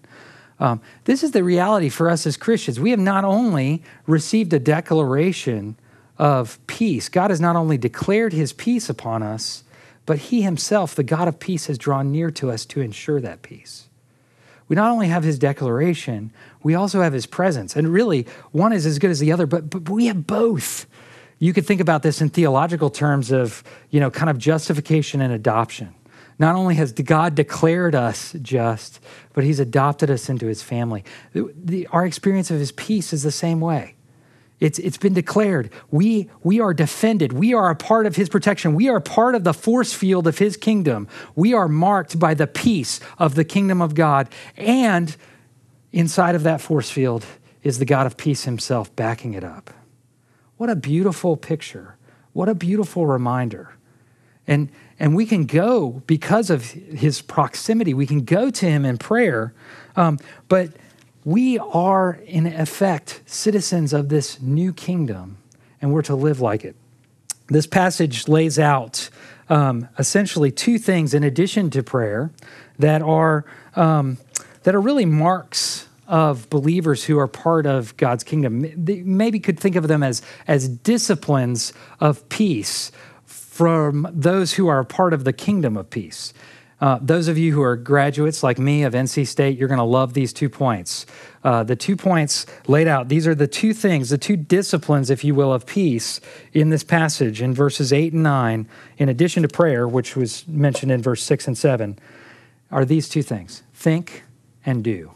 Um, 0.60 0.82
this 1.06 1.24
is 1.24 1.32
the 1.32 1.44
reality 1.44 1.88
for 1.88 2.10
us 2.10 2.28
as 2.28 2.36
Christians. 2.36 2.80
We 2.80 2.92
have 2.92 3.00
not 3.00 3.24
only 3.24 3.82
received 4.08 4.52
a 4.54 4.60
declaration 4.60 5.78
of 6.20 6.60
peace. 6.68 7.10
God 7.10 7.32
has 7.32 7.40
not 7.40 7.56
only 7.56 7.78
declared 7.78 8.34
his 8.34 8.52
peace 8.54 8.90
upon 8.90 9.24
us, 9.24 9.64
but 10.06 10.18
he 10.18 10.42
himself, 10.42 10.94
the 10.94 11.04
God 11.04 11.28
of 11.28 11.40
peace, 11.40 11.68
has 11.68 11.78
drawn 11.78 12.12
near 12.12 12.30
to 12.32 12.52
us 12.52 12.66
to 12.66 12.82
ensure 12.82 13.22
that 13.22 13.42
peace. 13.42 13.88
We 14.68 14.76
not 14.76 14.92
only 14.92 15.08
have 15.08 15.24
his 15.24 15.40
declaration, 15.40 16.32
we 16.62 16.76
also 16.76 17.02
have 17.02 17.14
his 17.14 17.26
presence. 17.26 17.76
And 17.76 17.88
really, 17.88 18.28
one 18.52 18.74
is 18.74 18.86
as 18.86 19.00
good 19.00 19.10
as 19.10 19.20
the 19.20 19.32
other, 19.32 19.48
but, 19.48 19.70
but 19.70 19.90
we 19.90 20.08
have 20.08 20.28
both. 20.28 20.86
you 21.40 21.54
could 21.54 21.66
think 21.66 21.82
about 21.82 22.04
this 22.04 22.22
in 22.22 22.30
theological 22.30 22.90
terms 22.90 23.32
of, 23.32 23.64
you 23.90 24.00
know, 24.00 24.12
kind 24.12 24.30
of 24.30 24.38
justification 24.38 25.22
and 25.22 25.34
adoption. 25.34 25.96
Not 26.38 26.56
only 26.56 26.76
has 26.76 26.92
God 26.94 27.36
declared 27.36 27.96
us 27.96 28.34
just, 28.42 29.00
but 29.34 29.44
He's 29.44 29.60
adopted 29.60 30.10
us 30.10 30.30
into 30.30 30.48
His 30.48 30.62
family. 30.62 31.04
The, 31.34 31.52
the, 31.56 31.88
our 31.88 32.06
experience 32.06 32.52
of 32.52 32.60
His 32.60 32.72
peace 32.72 33.12
is 33.12 33.24
the 33.24 33.32
same 33.32 33.60
way. 33.60 33.96
It's, 34.60 34.78
it's 34.80 34.98
been 34.98 35.14
declared. 35.14 35.72
We, 35.90 36.30
we 36.44 36.60
are 36.60 36.74
defended. 36.74 37.32
We 37.32 37.54
are 37.54 37.70
a 37.70 37.76
part 37.76 38.06
of 38.06 38.16
his 38.18 38.28
protection. 38.28 38.76
We 38.76 38.90
are 38.90 39.00
part 39.00 39.36
of 39.36 39.44
the 39.46 39.54
force 39.54 39.94
field 39.94 40.28
of 40.28 40.38
his 40.38 40.58
kingdom. 40.58 41.08
We 41.36 41.54
are 41.54 41.70
marked 41.70 42.20
by 42.20 42.34
the 42.34 42.48
peace 42.48 43.00
of 43.18 43.36
the 43.36 43.46
kingdom 43.46 43.82
of 43.82 43.96
God. 43.96 44.28
And 44.58 45.16
inside 45.94 46.36
of 46.36 46.44
that 46.44 46.60
force 46.60 46.90
field 46.90 47.26
is 47.64 47.80
the 47.80 47.86
God 47.86 48.06
of 48.06 48.18
peace 48.18 48.44
himself 48.44 48.94
backing 48.96 49.34
it 49.34 49.44
up. 49.44 49.72
What 50.58 50.70
a 50.70 50.76
beautiful 50.76 51.38
picture. 51.38 51.96
What 52.34 52.50
a 52.50 52.56
beautiful 52.56 53.08
reminder. 53.08 53.74
And, 54.46 54.70
and 55.00 55.16
we 55.16 55.26
can 55.26 55.46
go 55.46 56.02
because 56.06 56.50
of 56.50 56.66
his 56.72 57.22
proximity, 57.22 57.94
we 57.94 58.06
can 58.08 58.26
go 58.26 58.50
to 58.50 58.66
him 58.66 58.84
in 58.84 58.98
prayer. 58.98 59.54
Um, 59.96 60.20
but 60.50 60.74
we 61.30 61.60
are, 61.60 62.20
in 62.26 62.48
effect, 62.48 63.22
citizens 63.28 63.94
of 63.94 64.10
this 64.10 64.42
new 64.42 64.74
kingdom, 64.74 65.38
and 65.80 65.94
we're 65.94 66.02
to 66.02 66.16
live 66.16 66.42
like 66.42 66.66
it. 66.66 66.76
This 67.50 67.68
passage 67.68 68.28
lays 68.28 68.58
out 68.58 69.12
um, 69.48 69.88
essentially 70.00 70.50
two 70.50 70.80
things 70.80 71.14
in 71.14 71.24
addition 71.24 71.70
to 71.70 71.84
prayer 71.84 72.32
that 72.80 73.04
are, 73.04 73.46
um, 73.76 74.18
that 74.64 74.74
are 74.74 74.82
really 74.82 75.06
marks 75.06 75.88
of 76.08 76.50
believers 76.50 77.04
who 77.04 77.20
are 77.20 77.28
part 77.28 77.68
of 77.68 77.96
God's 77.98 78.24
kingdom. 78.24 78.66
Maybe 78.76 79.40
could 79.40 79.60
think 79.60 79.76
of 79.76 79.88
them 79.88 80.02
as, 80.02 80.24
as 80.48 80.68
disciplines 80.68 81.74
of 82.00 82.28
peace 82.30 82.92
from 83.26 84.08
those 84.12 84.54
who 84.54 84.68
are 84.68 84.84
part 84.84 85.14
of 85.14 85.26
the 85.26 85.34
kingdom 85.34 85.78
of 85.78 85.92
peace. 85.92 86.34
Uh, 86.82 86.98
those 87.02 87.28
of 87.28 87.38
you 87.38 87.54
who 87.54 87.62
are 87.62 87.76
graduates 87.76 88.42
like 88.42 88.58
me 88.58 88.84
of 88.84 88.94
NC 88.94 89.28
State, 89.28 89.58
you're 89.58 89.68
going 89.68 89.80
to 89.80 89.84
love 89.84 90.14
these 90.14 90.32
two 90.32 90.50
points. 90.50 91.06
Uh, 91.44 91.64
the 91.64 91.76
two 91.76 91.96
points 91.96 92.46
laid 92.68 92.88
out, 92.88 93.10
these 93.10 93.28
are 93.28 93.36
the 93.36 93.48
two 93.48 93.74
things, 93.74 94.10
the 94.10 94.18
two 94.18 94.38
disciplines, 94.38 95.10
if 95.10 95.24
you 95.24 95.36
will, 95.36 95.54
of 95.54 95.66
peace 95.66 96.22
in 96.54 96.70
this 96.70 96.84
passage 96.84 97.42
in 97.42 97.54
verses 97.54 97.92
8 97.92 98.14
and 98.14 98.24
9, 98.24 98.68
in 98.98 99.10
addition 99.10 99.44
to 99.44 99.50
prayer, 99.50 99.88
which 99.88 100.16
was 100.16 100.48
mentioned 100.48 100.92
in 100.92 101.02
verse 101.02 101.24
6 101.24 101.48
and 101.48 101.58
7, 101.58 102.00
are 102.72 102.86
these 102.86 103.10
two 103.10 103.24
things 103.24 103.64
think 103.74 104.24
and 104.66 104.84
do, 104.84 105.12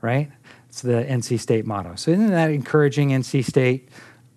right? 0.00 0.30
It's 0.68 0.82
the 0.82 1.04
NC 1.04 1.40
State 1.40 1.66
motto. 1.66 1.96
So, 1.96 2.12
isn't 2.12 2.28
that 2.28 2.50
encouraging, 2.50 3.10
NC 3.10 3.44
State? 3.44 3.88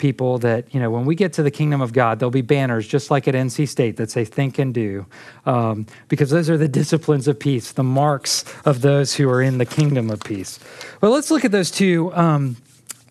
People 0.04 0.38
that, 0.38 0.66
you 0.74 0.82
know, 0.82 0.92
when 0.92 1.06
we 1.06 1.16
get 1.16 1.32
to 1.32 1.42
the 1.42 1.50
kingdom 1.50 1.80
of 1.80 1.94
God, 1.94 2.20
there'll 2.20 2.30
be 2.30 2.42
banners 2.42 2.86
just 2.86 3.10
like 3.10 3.26
at 3.26 3.36
NC 3.36 3.70
State 3.70 3.96
that 3.96 4.12
say 4.12 4.26
think 4.26 4.60
and 4.60 4.74
do, 4.74 5.06
um, 5.46 5.88
because 6.10 6.30
those 6.30 6.50
are 6.50 6.58
the 6.58 6.68
disciplines 6.68 7.26
of 7.26 7.40
peace, 7.40 7.72
the 7.72 7.86
marks 7.86 8.44
of 8.66 8.82
those 8.82 9.16
who 9.16 9.30
are 9.30 9.42
in 9.42 9.60
the 9.60 9.66
kingdom 9.66 10.10
of 10.10 10.20
peace. 10.20 10.60
Well, 11.00 11.12
let's 11.14 11.32
look 11.32 11.46
at 11.46 11.54
those 11.54 11.72
two. 11.72 12.14
Um, 12.16 12.58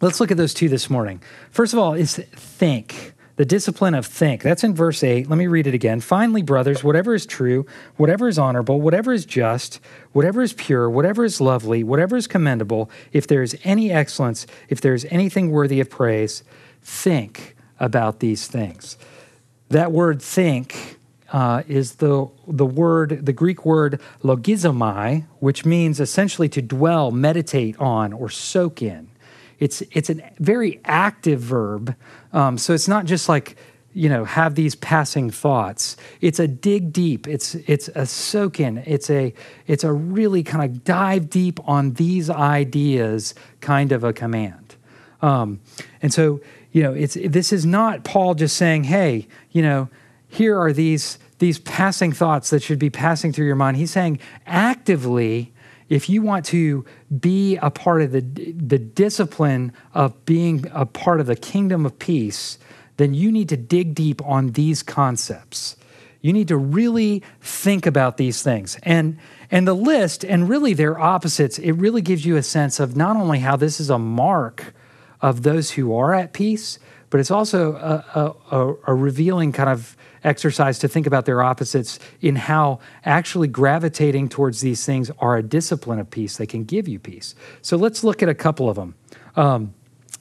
let's 0.03 0.21
look 0.21 0.31
at 0.31 0.37
those 0.37 0.53
two 0.53 0.69
this 0.69 0.91
morning. 0.91 1.23
First 1.51 1.73
of 1.73 1.79
all, 1.79 1.95
is 1.95 2.17
think. 2.17 3.15
The 3.37 3.47
discipline 3.47 3.95
of 3.95 4.05
think. 4.05 4.43
That's 4.43 4.63
in 4.63 4.75
verse 4.75 5.03
8. 5.03 5.31
Let 5.31 5.39
me 5.39 5.47
read 5.47 5.67
it 5.67 5.73
again. 5.73 6.01
Finally, 6.01 6.43
brothers, 6.43 6.85
whatever 6.85 7.15
is 7.15 7.25
true, 7.25 7.65
whatever 7.97 8.29
is 8.29 8.39
honorable, 8.39 8.83
whatever 8.83 9.15
is 9.15 9.25
just, 9.25 9.81
whatever 10.13 10.43
is 10.43 10.53
pure, 10.53 10.91
whatever 10.91 11.25
is 11.25 11.41
lovely, 11.41 11.83
whatever 11.83 12.19
is 12.19 12.27
commendable, 12.27 12.91
if 13.13 13.27
there 13.27 13.43
is 13.43 13.57
any 13.65 13.91
excellence, 13.91 14.47
if 14.69 14.83
there 14.83 14.93
is 14.93 15.07
anything 15.11 15.51
worthy 15.51 15.81
of 15.81 15.89
praise, 15.89 16.45
think 16.83 17.57
about 17.81 18.21
these 18.21 18.47
things. 18.47 18.97
That 19.71 19.93
word 19.93 20.21
think 20.21 20.99
uh, 21.33 21.62
is 21.67 21.95
the, 21.95 22.29
the 22.47 22.67
word, 22.67 23.25
the 23.25 23.33
Greek 23.33 23.65
word 23.65 24.01
logizomai, 24.23 25.25
which 25.41 25.65
means 25.65 25.99
essentially 25.99 26.49
to 26.51 26.61
dwell, 26.61 27.11
meditate 27.11 27.77
on, 27.79 28.12
or 28.12 28.29
soak 28.29 28.83
in. 28.83 29.09
It's, 29.59 29.83
it's 29.93 30.11
a 30.11 30.17
very 30.39 30.81
active 30.85 31.41
verb. 31.41 31.97
Um, 32.33 32.59
so 32.59 32.75
it's 32.75 32.89
not 32.89 33.07
just 33.07 33.29
like, 33.29 33.57
you 33.95 34.09
know, 34.09 34.25
have 34.25 34.55
these 34.55 34.75
passing 34.75 35.31
thoughts. 35.31 35.97
It's 36.21 36.39
a 36.39 36.49
dig 36.49 36.93
deep. 36.93 37.27
It's, 37.29 37.55
it's 37.55 37.89
a 37.89 38.07
soak 38.07 38.61
in. 38.61 38.79
It's 38.79 39.09
a, 39.09 39.33
it's 39.67 39.85
a 39.85 39.93
really 39.93 40.43
kind 40.43 40.65
of 40.65 40.85
dive 40.85 41.31
deep 41.31 41.61
on 41.69 41.93
these 41.93 42.29
ideas 42.29 43.35
kind 43.61 43.93
of 43.93 44.03
a 44.05 44.12
command. 44.12 44.77
Um, 45.21 45.61
and 46.01 46.12
so 46.12 46.41
you 46.73 46.83
know, 46.83 46.93
it's 46.93 47.17
this 47.23 47.52
is 47.52 47.64
not 47.64 48.05
Paul 48.05 48.35
just 48.35 48.57
saying, 48.57 48.85
"Hey, 48.85 49.29
you 49.50 49.62
know, 49.62 49.88
here 50.29 50.59
are 50.59 50.73
these 50.73 51.19
these 51.38 51.59
passing 51.59 52.12
thoughts 52.12 52.50
that 52.50 52.62
should 52.62 52.79
be 52.79 52.91
passing 52.91 53.33
through 53.33 53.47
your 53.47 53.57
mind." 53.57 53.76
He's 53.76 53.91
saying 53.91 54.19
actively 54.47 55.52
if 55.93 56.09
you 56.09 56.23
want 56.23 56.47
to 56.47 56.87
be 57.21 57.59
a 57.59 57.71
part 57.71 58.00
of 58.00 58.12
the, 58.12 58.21
the 58.23 58.79
discipline 58.79 59.75
of 59.93 60.25
being 60.25 60.64
a 60.73 60.87
part 60.87 61.21
of 61.21 61.26
the 61.26 61.37
kingdom 61.37 61.85
of 61.85 61.99
peace, 61.99 62.57
then 62.97 63.12
you 63.12 63.31
need 63.31 63.50
to 63.50 63.59
dig 63.59 63.95
deep 63.95 64.25
on 64.25 64.52
these 64.52 64.83
concepts. 64.83 65.76
You 66.23 66.33
need 66.33 66.49
to 66.49 66.57
really 66.57 67.23
think 67.43 67.85
about 67.85 68.17
these 68.17 68.43
things. 68.43 68.79
And, 68.85 69.19
and 69.50 69.69
the 69.69 69.75
list, 69.75 70.25
and 70.25 70.49
really 70.49 70.73
their 70.73 70.99
opposites, 70.99 71.59
it 71.59 71.73
really 71.73 72.00
gives 72.00 72.25
you 72.25 72.37
a 72.37 72.43
sense 72.43 72.81
of 72.81 72.97
not 72.97 73.17
only 73.17 73.41
how 73.41 73.57
this 73.57 73.79
is 73.79 73.91
a 73.91 73.99
mark 73.99 74.73
of 75.23 75.43
those 75.45 75.71
who 75.71 75.95
are 75.97 76.12
at 76.12 76.33
peace, 76.33 76.79
but 77.09 77.21
it's 77.21 77.31
also 77.31 77.75
a, 77.75 78.35
a, 78.50 78.75
a, 78.87 78.95
revealing 78.95 79.52
kind 79.52 79.69
of 79.69 79.97
exercise 80.25 80.79
to 80.81 80.88
think 80.88 81.07
about 81.07 81.25
their 81.25 81.43
opposites 81.43 81.99
in 82.21 82.37
how 82.37 82.81
actually 83.05 83.49
gravitating 83.49 84.29
towards 84.29 84.61
these 84.61 84.85
things 84.85 85.11
are 85.19 85.37
a 85.37 85.43
discipline 85.43 85.99
of 85.99 86.11
peace. 86.11 86.37
They 86.37 86.47
can 86.47 86.64
give 86.64 86.88
you 86.88 86.99
peace. 86.99 87.35
So 87.61 87.76
let's 87.76 88.02
look 88.02 88.23
at 88.23 88.29
a 88.29 88.35
couple 88.35 88.69
of 88.69 88.76
them. 88.76 88.95
Um, 89.37 89.75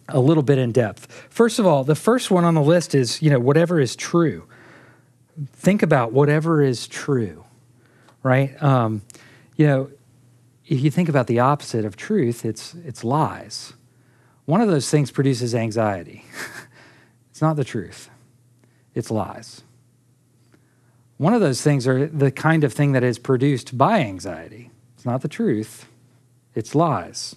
a 0.09 0.19
little 0.19 0.43
bit 0.43 0.57
in 0.57 0.71
depth. 0.71 1.09
First 1.29 1.59
of 1.59 1.65
all, 1.65 1.83
the 1.83 1.95
first 1.95 2.31
one 2.31 2.43
on 2.43 2.53
the 2.53 2.61
list 2.61 2.93
is, 2.93 3.21
you 3.21 3.29
know, 3.29 3.39
whatever 3.39 3.79
is 3.79 3.95
true. 3.95 4.45
Think 5.53 5.81
about 5.83 6.11
whatever 6.11 6.61
is 6.61 6.87
true, 6.87 7.45
right? 8.21 8.61
Um, 8.61 9.03
you 9.55 9.67
know, 9.67 9.89
if 10.65 10.81
you 10.81 10.91
think 10.91 11.07
about 11.07 11.27
the 11.27 11.39
opposite 11.39 11.85
of 11.85 11.95
truth, 11.95 12.45
it's 12.45 12.73
it's 12.85 13.03
lies. 13.03 13.73
One 14.45 14.61
of 14.61 14.67
those 14.67 14.89
things 14.89 15.11
produces 15.11 15.53
anxiety. 15.55 16.25
it's 17.31 17.41
not 17.41 17.55
the 17.55 17.63
truth, 17.63 18.09
it's 18.93 19.11
lies. 19.11 19.63
One 21.17 21.33
of 21.35 21.41
those 21.41 21.61
things 21.61 21.87
are 21.87 22.07
the 22.07 22.31
kind 22.31 22.63
of 22.63 22.73
thing 22.73 22.93
that 22.93 23.03
is 23.03 23.19
produced 23.19 23.77
by 23.77 23.99
anxiety. 23.99 24.71
It's 24.95 25.05
not 25.05 25.21
the 25.21 25.27
truth, 25.27 25.87
it's 26.55 26.73
lies. 26.73 27.35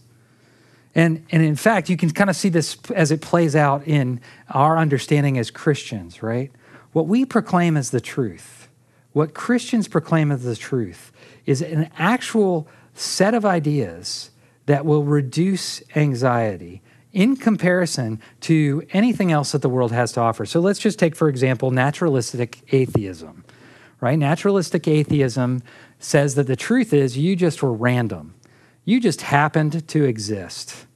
And, 0.94 1.26
and 1.30 1.42
in 1.42 1.56
fact, 1.56 1.88
you 1.88 1.96
can 1.96 2.11
kind 2.11 2.30
of 2.30 2.37
see 2.37 2.49
this 2.49 2.78
as 2.94 3.11
it 3.11 3.20
plays 3.20 3.56
out 3.56 3.87
in 3.87 4.20
our 4.49 4.78
understanding 4.78 5.38
as 5.38 5.50
Christians, 5.50 6.23
right? 6.23 6.52
What 6.92 7.08
we 7.08 7.25
proclaim 7.25 7.76
as 7.76 7.90
the 7.90 8.00
truth, 8.00 8.68
what 9.12 9.34
Christians 9.34 9.88
proclaim 9.88 10.30
as 10.30 10.44
the 10.44 10.56
truth, 10.56 11.12
is 11.46 11.61
an 11.61 11.90
actual 11.99 12.68
set 12.94 13.34
of 13.34 13.44
ideas 13.44 14.30
that 14.66 14.87
will 14.87 15.02
reduce 15.02 15.82
anxiety 15.96 16.80
in 17.14 17.37
comparison 17.37 18.21
to 18.40 18.83
anything 18.92 19.33
else 19.33 19.52
that 19.52 19.62
the 19.62 19.68
world 19.68 19.92
has 19.92 20.12
to 20.12 20.21
offer. 20.21 20.44
So 20.44 20.61
let's 20.61 20.80
just 20.80 20.99
take, 20.99 21.16
for 21.16 21.28
example, 21.28 21.71
naturalistic 21.71 22.61
atheism, 22.75 23.44
right? 24.00 24.18
Naturalistic 24.18 24.87
atheism 24.88 25.62
says 25.99 26.35
that 26.35 26.49
the 26.49 26.56
truth 26.56 26.92
is 26.92 27.16
you 27.16 27.37
just 27.37 27.62
were 27.62 27.73
random, 27.73 28.35
you 28.85 29.00
just 29.00 29.23
happened 29.23 29.88
to 29.88 30.04
exist. 30.04 30.87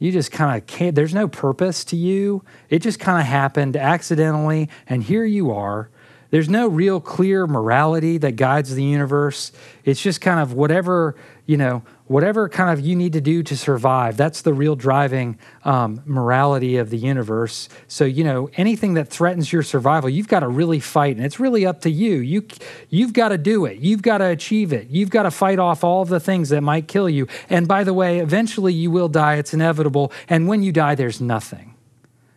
You 0.00 0.10
just 0.10 0.32
kind 0.32 0.60
of 0.60 0.66
can't, 0.66 0.96
there's 0.96 1.14
no 1.14 1.28
purpose 1.28 1.84
to 1.84 1.96
you. 1.96 2.42
It 2.68 2.80
just 2.80 2.98
kind 2.98 3.20
of 3.20 3.26
happened 3.26 3.76
accidentally, 3.76 4.68
and 4.88 5.04
here 5.04 5.24
you 5.24 5.52
are. 5.52 5.90
There's 6.30 6.48
no 6.48 6.66
real 6.66 6.98
clear 6.98 7.46
morality 7.46 8.18
that 8.18 8.32
guides 8.36 8.74
the 8.74 8.82
universe. 8.82 9.52
It's 9.84 10.00
just 10.00 10.20
kind 10.20 10.40
of 10.40 10.54
whatever, 10.54 11.14
you 11.44 11.56
know, 11.56 11.82
whatever 12.06 12.48
kind 12.48 12.70
of 12.70 12.84
you 12.84 12.94
need 12.94 13.14
to 13.14 13.20
do 13.20 13.42
to 13.42 13.56
survive 13.56 14.16
that's 14.16 14.42
the 14.42 14.52
real 14.52 14.76
driving 14.76 15.38
um, 15.64 16.00
morality 16.04 16.76
of 16.76 16.90
the 16.90 16.98
universe. 16.98 17.68
So 17.88 18.04
you 18.04 18.22
know 18.22 18.50
anything 18.54 18.94
that 18.94 19.08
threatens 19.08 19.52
your 19.52 19.62
survival 19.62 20.08
you've 20.08 20.28
got 20.28 20.40
to 20.40 20.48
really 20.48 20.78
fight 20.78 21.16
and 21.16 21.24
it's 21.24 21.40
really 21.40 21.66
up 21.66 21.80
to 21.82 21.90
you. 21.90 22.16
You 22.16 22.46
you've 22.90 23.12
got 23.12 23.30
to 23.30 23.38
do 23.38 23.64
it. 23.64 23.78
You've 23.78 24.02
got 24.02 24.18
to 24.18 24.26
achieve 24.26 24.72
it. 24.72 24.88
You've 24.88 25.10
got 25.10 25.24
to 25.24 25.30
fight 25.30 25.58
off 25.58 25.82
all 25.82 26.02
of 26.02 26.08
the 26.08 26.20
things 26.20 26.50
that 26.50 26.60
might 26.60 26.86
kill 26.86 27.08
you. 27.08 27.26
And 27.48 27.66
by 27.66 27.82
the 27.82 27.94
way 27.94 28.18
eventually 28.20 28.74
you 28.74 28.90
will 28.90 29.08
die. 29.08 29.36
It's 29.36 29.54
inevitable. 29.54 30.12
And 30.28 30.46
when 30.46 30.62
you 30.62 30.70
die 30.70 30.94
there's 30.94 31.20
nothing. 31.20 31.74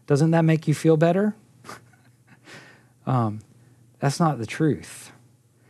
Doesn't 0.07 0.31
that 0.31 0.43
make 0.43 0.67
you 0.67 0.74
feel 0.74 0.97
better? 0.97 1.35
Um, 3.07 3.41
that's 4.00 4.19
not 4.19 4.39
the 4.39 4.47
truth. 4.47 5.12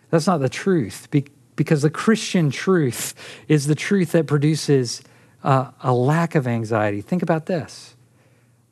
That's 0.10 0.26
not 0.26 0.38
the 0.38 0.48
truth 0.48 1.12
Be- 1.12 1.26
because 1.56 1.82
the 1.82 1.90
Christian 1.90 2.52
truth 2.52 3.14
is 3.48 3.68
the 3.68 3.76
truth 3.76 4.12
that 4.12 4.28
produces 4.28 5.02
uh, 5.44 5.72
a 5.82 5.94
lack 5.94 6.36
of 6.36 6.48
anxiety. 6.48 7.02
Think 7.02 7.22
about 7.22 7.46
this 7.46 7.96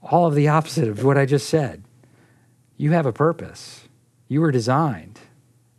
all 0.02 0.28
of 0.28 0.36
the 0.36 0.50
opposite 0.50 0.90
of 0.90 1.04
what 1.04 1.18
I 1.18 1.25
just 1.25 1.48
said. 1.48 1.82
You 2.75 2.92
have 2.92 3.06
a 3.06 3.13
purpose. 3.13 3.88
You 4.28 4.42
were 4.42 4.52
designed. 4.52 5.20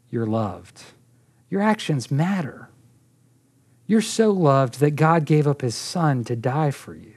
You're 0.09 0.27
loved. 0.27 0.83
Your 1.51 1.61
actions 1.61 2.11
matter. 2.11 2.71
You're 3.87 4.01
so 4.01 4.31
loved 4.31 4.81
that 4.81 4.93
God 4.93 5.27
gave 5.27 5.47
up 5.47 5.61
his 5.61 5.75
son 5.75 6.25
to 6.25 6.37
die 6.37 6.71
for 6.71 6.95
you. 6.95 7.13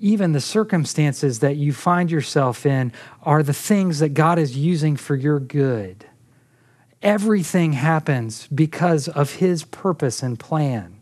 Even 0.00 0.32
the 0.32 0.40
circumstances 0.40 1.40
that 1.40 1.56
you 1.56 1.72
find 1.72 2.10
yourself 2.10 2.66
in 2.66 2.92
are 3.22 3.42
the 3.42 3.52
things 3.52 3.98
that 3.98 4.10
God 4.10 4.38
is 4.38 4.56
using 4.56 4.96
for 4.96 5.14
your 5.14 5.38
good. 5.40 6.06
Everything 7.02 7.74
happens 7.74 8.46
because 8.48 9.08
of 9.08 9.34
his 9.34 9.64
purpose 9.64 10.22
and 10.22 10.38
plan. 10.38 10.98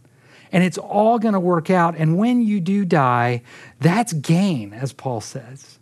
And 0.52 0.62
it's 0.62 0.78
all 0.78 1.18
going 1.18 1.34
to 1.34 1.40
work 1.40 1.70
out. 1.70 1.96
And 1.96 2.16
when 2.16 2.40
you 2.42 2.60
do 2.60 2.84
die, 2.84 3.42
that's 3.80 4.12
gain, 4.12 4.72
as 4.72 4.92
Paul 4.92 5.20
says. 5.20 5.78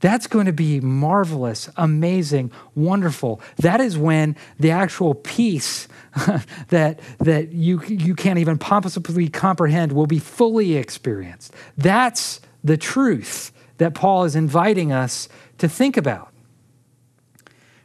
That's 0.00 0.26
going 0.26 0.46
to 0.46 0.52
be 0.52 0.80
marvelous, 0.80 1.70
amazing, 1.76 2.52
wonderful. 2.74 3.40
That 3.56 3.80
is 3.80 3.96
when 3.96 4.36
the 4.58 4.70
actual 4.70 5.14
peace 5.14 5.88
that, 6.68 7.00
that 7.20 7.52
you, 7.52 7.82
you 7.86 8.14
can't 8.14 8.38
even 8.38 8.58
possibly 8.58 9.28
comprehend 9.28 9.92
will 9.92 10.06
be 10.06 10.18
fully 10.18 10.76
experienced. 10.76 11.54
That's 11.78 12.40
the 12.62 12.76
truth 12.76 13.50
that 13.78 13.94
Paul 13.94 14.24
is 14.24 14.36
inviting 14.36 14.92
us 14.92 15.28
to 15.58 15.68
think 15.68 15.96
about. 15.96 16.32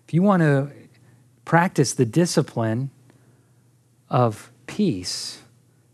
If 0.06 0.14
you 0.14 0.22
want 0.22 0.42
to 0.42 0.72
practice 1.46 1.94
the 1.94 2.06
discipline 2.06 2.90
of 4.10 4.52
peace, 4.68 5.42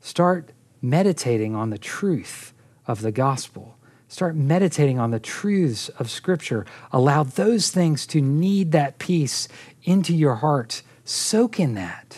start 0.02 0.52
meditating 0.82 1.56
on 1.56 1.70
the 1.70 1.78
truth 1.78 2.54
of 2.88 3.02
the 3.02 3.12
gospel. 3.12 3.78
Start 4.08 4.36
meditating 4.36 5.00
on 5.00 5.12
the 5.12 5.20
truths 5.20 5.90
of 5.90 6.10
Scripture. 6.10 6.66
Allow 6.92 7.24
those 7.24 7.72
things 7.72 8.06
to 8.08 8.22
knead 8.22 8.72
that 8.72 9.00
peace 9.00 9.48
into 9.84 10.16
your 10.16 10.36
heart. 10.36 10.84
Soak 11.04 11.60
in 11.60 11.74
that. 11.74 12.18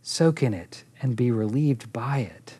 Soak 0.00 0.42
in 0.42 0.54
it 0.54 0.84
and 1.02 1.16
be 1.16 1.30
relieved 1.30 1.92
by 1.92 2.18
it. 2.18 2.54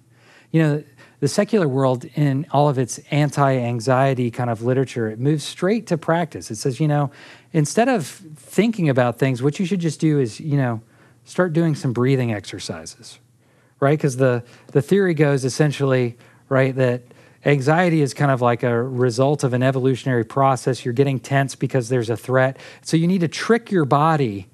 You 0.51 0.63
know, 0.63 0.85
the 1.21 1.29
secular 1.29 1.69
world, 1.69 2.07
in 2.15 2.47
all 2.51 2.69
of 2.69 2.79
its 2.79 2.99
anti 3.11 3.57
anxiety 3.57 4.31
kind 4.31 4.51
of 4.51 4.63
literature, 4.63 5.09
it 5.09 5.19
moves 5.19 5.45
straight 5.45 5.87
to 5.89 5.99
practice. 5.99 6.51
It 6.51 6.57
says, 6.57 6.81
you 6.81 6.89
know, 6.89 7.11
instead 7.53 7.89
of 7.89 8.07
thinking 8.07 8.89
about 8.89 9.19
things, 9.19 9.43
what 9.43 9.59
you 9.59 9.67
should 9.67 9.81
just 9.81 10.01
do 10.01 10.19
is, 10.19 10.41
you 10.41 10.57
know, 10.57 10.81
start 11.25 11.53
doing 11.53 11.75
some 11.75 11.93
breathing 11.93 12.33
exercises, 12.33 13.19
right? 13.79 13.99
Because 13.99 14.17
the, 14.17 14.43
the 14.73 14.83
theory 14.83 15.15
goes 15.15 15.45
essentially, 15.45 16.17
right, 16.49 16.75
that 16.77 17.03
anxiety 17.45 18.03
is 18.03 18.15
kind 18.15 18.31
of 18.31 18.41
like 18.41 18.63
a 18.63 18.83
result 18.83 19.45
of 19.45 19.53
an 19.53 19.63
evolutionary 19.63 20.25
process. 20.25 20.85
You're 20.85 20.95
getting 20.95 21.19
tense 21.19 21.55
because 21.55 21.89
there's 21.89 22.11
a 22.11 22.17
threat. 22.17 22.59
So 22.83 22.97
you 22.97 23.07
need 23.07 23.21
to 23.21 23.29
trick 23.29 23.71
your 23.71 23.85
body 23.85 24.49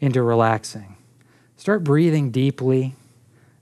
into 0.00 0.22
relaxing. 0.22 0.96
Start 1.56 1.84
breathing 1.84 2.30
deeply. 2.30 2.94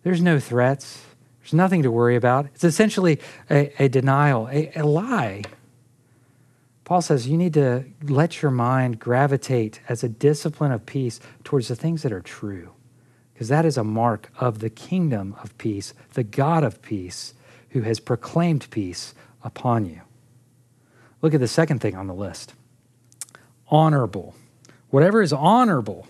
There's 0.03 0.23
no 0.23 0.41
threats, 0.41 1.03
there's 1.43 1.53
nothing 1.53 1.83
to 1.83 1.91
worry 1.91 2.17
about. 2.17 2.47
It's 2.55 2.65
essentially 2.65 3.21
a, 3.51 3.71
a 3.83 3.89
denial, 3.89 4.49
a, 4.49 4.73
a 4.77 4.85
lie 4.85 5.43
Paul 6.90 7.02
says 7.02 7.28
you 7.28 7.37
need 7.38 7.54
to 7.54 7.85
let 8.02 8.42
your 8.42 8.50
mind 8.50 8.99
gravitate 8.99 9.80
as 9.88 10.02
a 10.02 10.09
discipline 10.09 10.73
of 10.73 10.87
peace 10.87 11.20
towards 11.44 11.68
the 11.68 11.76
things 11.76 12.02
that 12.02 12.11
are 12.11 12.20
true, 12.20 12.73
because 13.32 13.47
that 13.47 13.64
is 13.64 13.78
a 13.78 13.85
mark 13.85 14.28
of 14.40 14.59
the 14.59 14.70
kingdom 14.70 15.37
of 15.40 15.56
peace, 15.56 15.94
the 16.14 16.25
God 16.25 16.64
of 16.64 16.82
peace, 16.82 17.35
who 17.68 17.82
has 17.82 18.00
proclaimed 18.00 18.68
peace 18.73 19.14
upon 19.44 19.87
you. 19.87 20.00
Look 21.23 21.32
at 21.32 21.38
the 21.38 21.47
second 21.47 21.78
thing 21.78 21.94
on 21.94 22.09
the 22.09 22.12
list 22.12 22.54
honorable. 23.68 24.35
Whatever 24.88 25.23
is 25.23 25.32
honorable. 25.32 26.09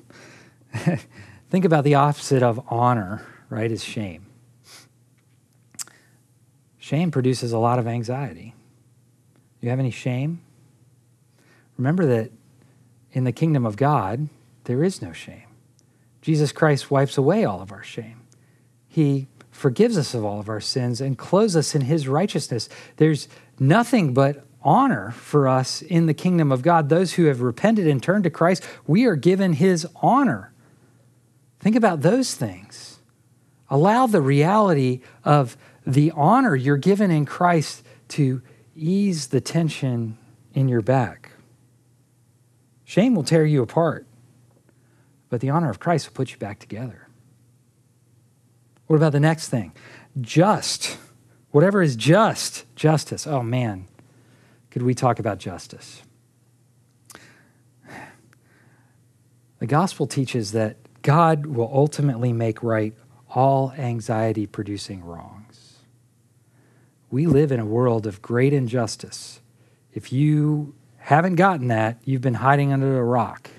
Think 1.50 1.66
about 1.66 1.84
the 1.84 1.96
opposite 1.96 2.42
of 2.42 2.58
honor, 2.68 3.26
right? 3.50 3.70
Is 3.70 3.84
shame. 3.84 4.24
Shame 6.78 7.10
produces 7.10 7.52
a 7.52 7.58
lot 7.58 7.78
of 7.78 7.86
anxiety. 7.86 8.54
Do 9.60 9.66
You 9.66 9.68
have 9.68 9.78
any 9.78 9.90
shame? 9.90 10.40
Remember 11.80 12.04
that 12.04 12.30
in 13.10 13.24
the 13.24 13.32
kingdom 13.32 13.64
of 13.64 13.78
God, 13.78 14.28
there 14.64 14.84
is 14.84 15.00
no 15.00 15.14
shame. 15.14 15.46
Jesus 16.20 16.52
Christ 16.52 16.90
wipes 16.90 17.16
away 17.16 17.42
all 17.46 17.62
of 17.62 17.72
our 17.72 17.82
shame. 17.82 18.20
He 18.86 19.28
forgives 19.50 19.96
us 19.96 20.12
of 20.12 20.22
all 20.22 20.38
of 20.38 20.50
our 20.50 20.60
sins 20.60 21.00
and 21.00 21.16
clothes 21.16 21.56
us 21.56 21.74
in 21.74 21.80
his 21.80 22.06
righteousness. 22.06 22.68
There's 22.98 23.28
nothing 23.58 24.12
but 24.12 24.44
honor 24.60 25.12
for 25.12 25.48
us 25.48 25.80
in 25.80 26.04
the 26.04 26.12
kingdom 26.12 26.52
of 26.52 26.60
God. 26.60 26.90
Those 26.90 27.14
who 27.14 27.24
have 27.24 27.40
repented 27.40 27.86
and 27.86 28.02
turned 28.02 28.24
to 28.24 28.30
Christ, 28.30 28.62
we 28.86 29.06
are 29.06 29.16
given 29.16 29.54
his 29.54 29.86
honor. 30.02 30.52
Think 31.60 31.76
about 31.76 32.02
those 32.02 32.34
things. 32.34 32.98
Allow 33.70 34.06
the 34.06 34.20
reality 34.20 35.00
of 35.24 35.56
the 35.86 36.12
honor 36.14 36.54
you're 36.54 36.76
given 36.76 37.10
in 37.10 37.24
Christ 37.24 37.82
to 38.08 38.42
ease 38.76 39.28
the 39.28 39.40
tension 39.40 40.18
in 40.52 40.68
your 40.68 40.82
back. 40.82 41.29
Shame 42.90 43.14
will 43.14 43.22
tear 43.22 43.46
you 43.46 43.62
apart, 43.62 44.04
but 45.28 45.40
the 45.40 45.48
honor 45.48 45.70
of 45.70 45.78
Christ 45.78 46.08
will 46.08 46.14
put 46.14 46.32
you 46.32 46.38
back 46.38 46.58
together. 46.58 47.06
What 48.88 48.96
about 48.96 49.12
the 49.12 49.20
next 49.20 49.48
thing? 49.48 49.72
Just. 50.20 50.98
Whatever 51.52 51.82
is 51.82 51.94
just, 51.94 52.66
justice. 52.74 53.28
Oh 53.28 53.44
man, 53.44 53.86
could 54.72 54.82
we 54.82 54.92
talk 54.92 55.20
about 55.20 55.38
justice? 55.38 56.02
The 59.60 59.68
gospel 59.68 60.08
teaches 60.08 60.50
that 60.50 60.76
God 61.02 61.46
will 61.46 61.70
ultimately 61.72 62.32
make 62.32 62.60
right 62.60 62.92
all 63.28 63.72
anxiety 63.78 64.48
producing 64.48 65.04
wrongs. 65.04 65.76
We 67.08 67.26
live 67.26 67.52
in 67.52 67.60
a 67.60 67.64
world 67.64 68.08
of 68.08 68.20
great 68.20 68.52
injustice. 68.52 69.40
If 69.92 70.12
you 70.12 70.74
haven't 71.10 71.34
gotten 71.34 71.66
that, 71.66 71.98
you've 72.04 72.20
been 72.20 72.34
hiding 72.34 72.72
under 72.72 73.00
a 73.00 73.04
rock. 73.04 73.50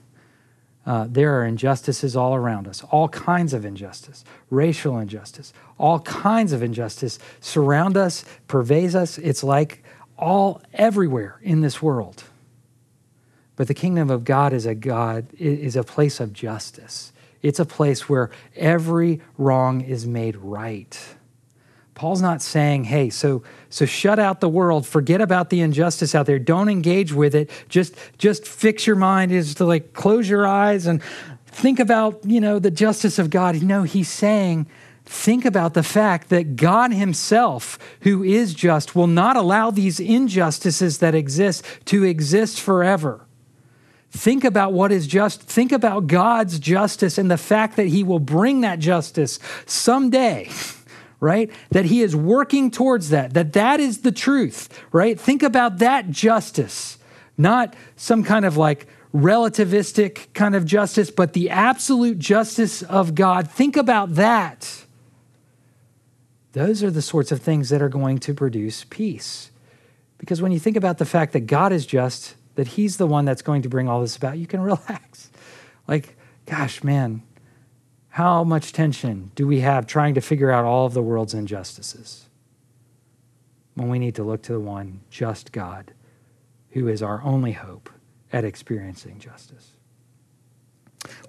Uh, 0.86 1.06
there 1.10 1.38
are 1.38 1.46
injustices 1.46 2.16
all 2.16 2.34
around 2.34 2.66
us, 2.66 2.82
all 2.92 3.10
kinds 3.10 3.54
of 3.54 3.66
injustice, 3.66 4.24
racial 4.50 4.98
injustice, 4.98 5.52
all 5.78 6.00
kinds 6.00 6.54
of 6.54 6.64
injustice 6.64 7.20
surround 7.42 7.98
us, 7.98 8.24
pervades 8.48 8.96
us. 8.96 9.18
It's 9.18 9.44
like 9.44 9.84
all 10.18 10.62
everywhere 10.74 11.42
in 11.44 11.60
this 11.60 11.82
world. 11.82 12.24
But 13.58 13.68
the 13.68 13.74
kingdom 13.74 14.10
of 14.10 14.24
God 14.24 14.54
is 14.54 14.66
a 14.66 14.74
God 14.74 15.28
is 15.38 15.76
a 15.76 15.84
place 15.84 16.22
of 16.22 16.32
justice. 16.32 17.12
It's 17.42 17.60
a 17.60 17.66
place 17.66 18.08
where 18.08 18.30
every 18.56 19.20
wrong 19.38 19.82
is 19.82 20.08
made 20.08 20.38
right. 20.38 20.98
Paul's 21.94 22.22
not 22.22 22.42
saying, 22.42 22.86
hey, 22.86 23.10
so 23.10 23.44
so 23.70 23.86
shut 23.86 24.20
out 24.20 24.40
the 24.40 24.50
world, 24.50 24.88
forget 24.88 25.22
about 25.22 25.50
the 25.50 25.62
injustice 25.62 26.16
out 26.16 26.26
there, 26.26 26.40
don't 26.40 26.70
engage 26.70 27.14
with 27.14 27.36
it. 27.36 27.50
Just 27.70 27.96
just 28.18 28.48
fix 28.48 28.88
your 28.88 28.96
mind 28.96 29.32
is 29.32 29.56
to 29.56 29.66
like 29.66 29.94
close 29.94 30.30
your 30.30 30.48
eyes 30.48 30.86
and 30.86 31.02
think 31.46 31.80
about, 31.80 32.22
you 32.26 32.40
know, 32.40 32.60
the 32.60 32.72
justice 32.72 33.20
of 33.20 33.30
God. 33.30 33.62
No, 33.62 33.84
he's 33.84 34.10
saying 34.10 34.68
think 35.06 35.46
about 35.46 35.74
the 35.74 35.84
fact 35.84 36.30
that 36.30 36.56
God 36.56 36.94
himself, 36.94 37.78
who 38.02 38.24
is 38.24 38.54
just, 38.54 38.96
will 38.96 39.08
not 39.08 39.36
allow 39.36 39.70
these 39.70 40.00
injustices 40.00 41.00
that 41.00 41.14
exist 41.14 41.66
to 41.86 42.04
exist 42.04 42.62
forever. 42.62 43.26
Think 44.12 44.44
about 44.44 44.74
what 44.74 44.92
is 44.92 45.08
just. 45.08 45.42
Think 45.42 45.72
about 45.72 46.08
God's 46.08 46.60
justice 46.60 47.18
and 47.18 47.32
the 47.32 47.38
fact 47.38 47.78
that 47.78 47.88
he 47.88 48.04
will 48.04 48.20
bring 48.20 48.62
that 48.62 48.80
justice 48.80 49.40
someday 49.66 50.50
right? 51.22 51.50
That 51.70 51.86
he 51.86 52.02
is 52.02 52.14
working 52.14 52.70
towards 52.70 53.12
that, 53.12 53.34
that 53.36 53.54
that 53.54 53.80
is 53.80 54.02
the 54.02 54.12
truth, 54.12 54.68
right? 54.92 55.18
Think 55.18 55.44
about 55.44 55.78
that 55.78 56.10
justice, 56.10 56.98
not 57.38 57.74
some 57.96 58.24
kind 58.24 58.44
of 58.44 58.58
like 58.58 58.88
relativistic 59.14 60.34
kind 60.34 60.56
of 60.56 60.66
justice, 60.66 61.12
but 61.12 61.34
the 61.34 61.50
absolute 61.50 62.20
justice 62.20 62.82
of 62.82 63.16
God. 63.16 63.50
Think 63.50 63.78
about 63.78 64.16
that. 64.16 64.86
Those 66.54 66.84
are 66.84 66.92
the 66.92 67.02
sorts 67.02 67.32
of 67.32 67.42
things 67.42 67.70
that 67.70 67.82
are 67.82 67.90
going 67.90 68.18
to 68.20 68.34
produce 68.34 68.86
peace. 68.90 69.52
Because 70.18 70.42
when 70.42 70.52
you 70.52 70.60
think 70.60 70.76
about 70.76 70.98
the 70.98 71.06
fact 71.06 71.34
that 71.34 71.42
God 71.42 71.72
is 71.72 71.86
just, 71.86 72.36
that 72.56 72.68
He's 72.70 72.98
the 72.98 73.08
one 73.08 73.26
that's 73.26 73.42
going 73.42 73.62
to 73.62 73.70
bring 73.70 73.88
all 73.88 74.02
this 74.02 74.18
about, 74.18 74.38
you 74.38 74.48
can 74.48 74.62
relax. 74.62 75.30
Like, 75.88 76.16
gosh, 76.46 76.84
man, 76.84 77.24
how 78.12 78.44
much 78.44 78.74
tension 78.74 79.32
do 79.36 79.48
we 79.48 79.62
have 79.62 79.88
trying 79.88 80.14
to 80.16 80.22
figure 80.22 80.52
out 80.52 80.66
all 80.66 80.86
of 80.86 80.94
the 80.94 81.02
world's 81.02 81.34
injustices 81.34 82.28
when 83.76 83.88
we 83.88 84.00
need 84.00 84.16
to 84.16 84.24
look 84.24 84.42
to 84.44 84.54
the 84.54 84.60
one 84.60 85.00
just 85.10 85.54
God 85.54 85.94
who 86.72 86.90
is 86.90 87.02
our 87.02 87.22
only 87.24 87.54
hope 87.54 87.90
at 88.34 88.44
experiencing 88.44 89.18
justice? 89.18 89.72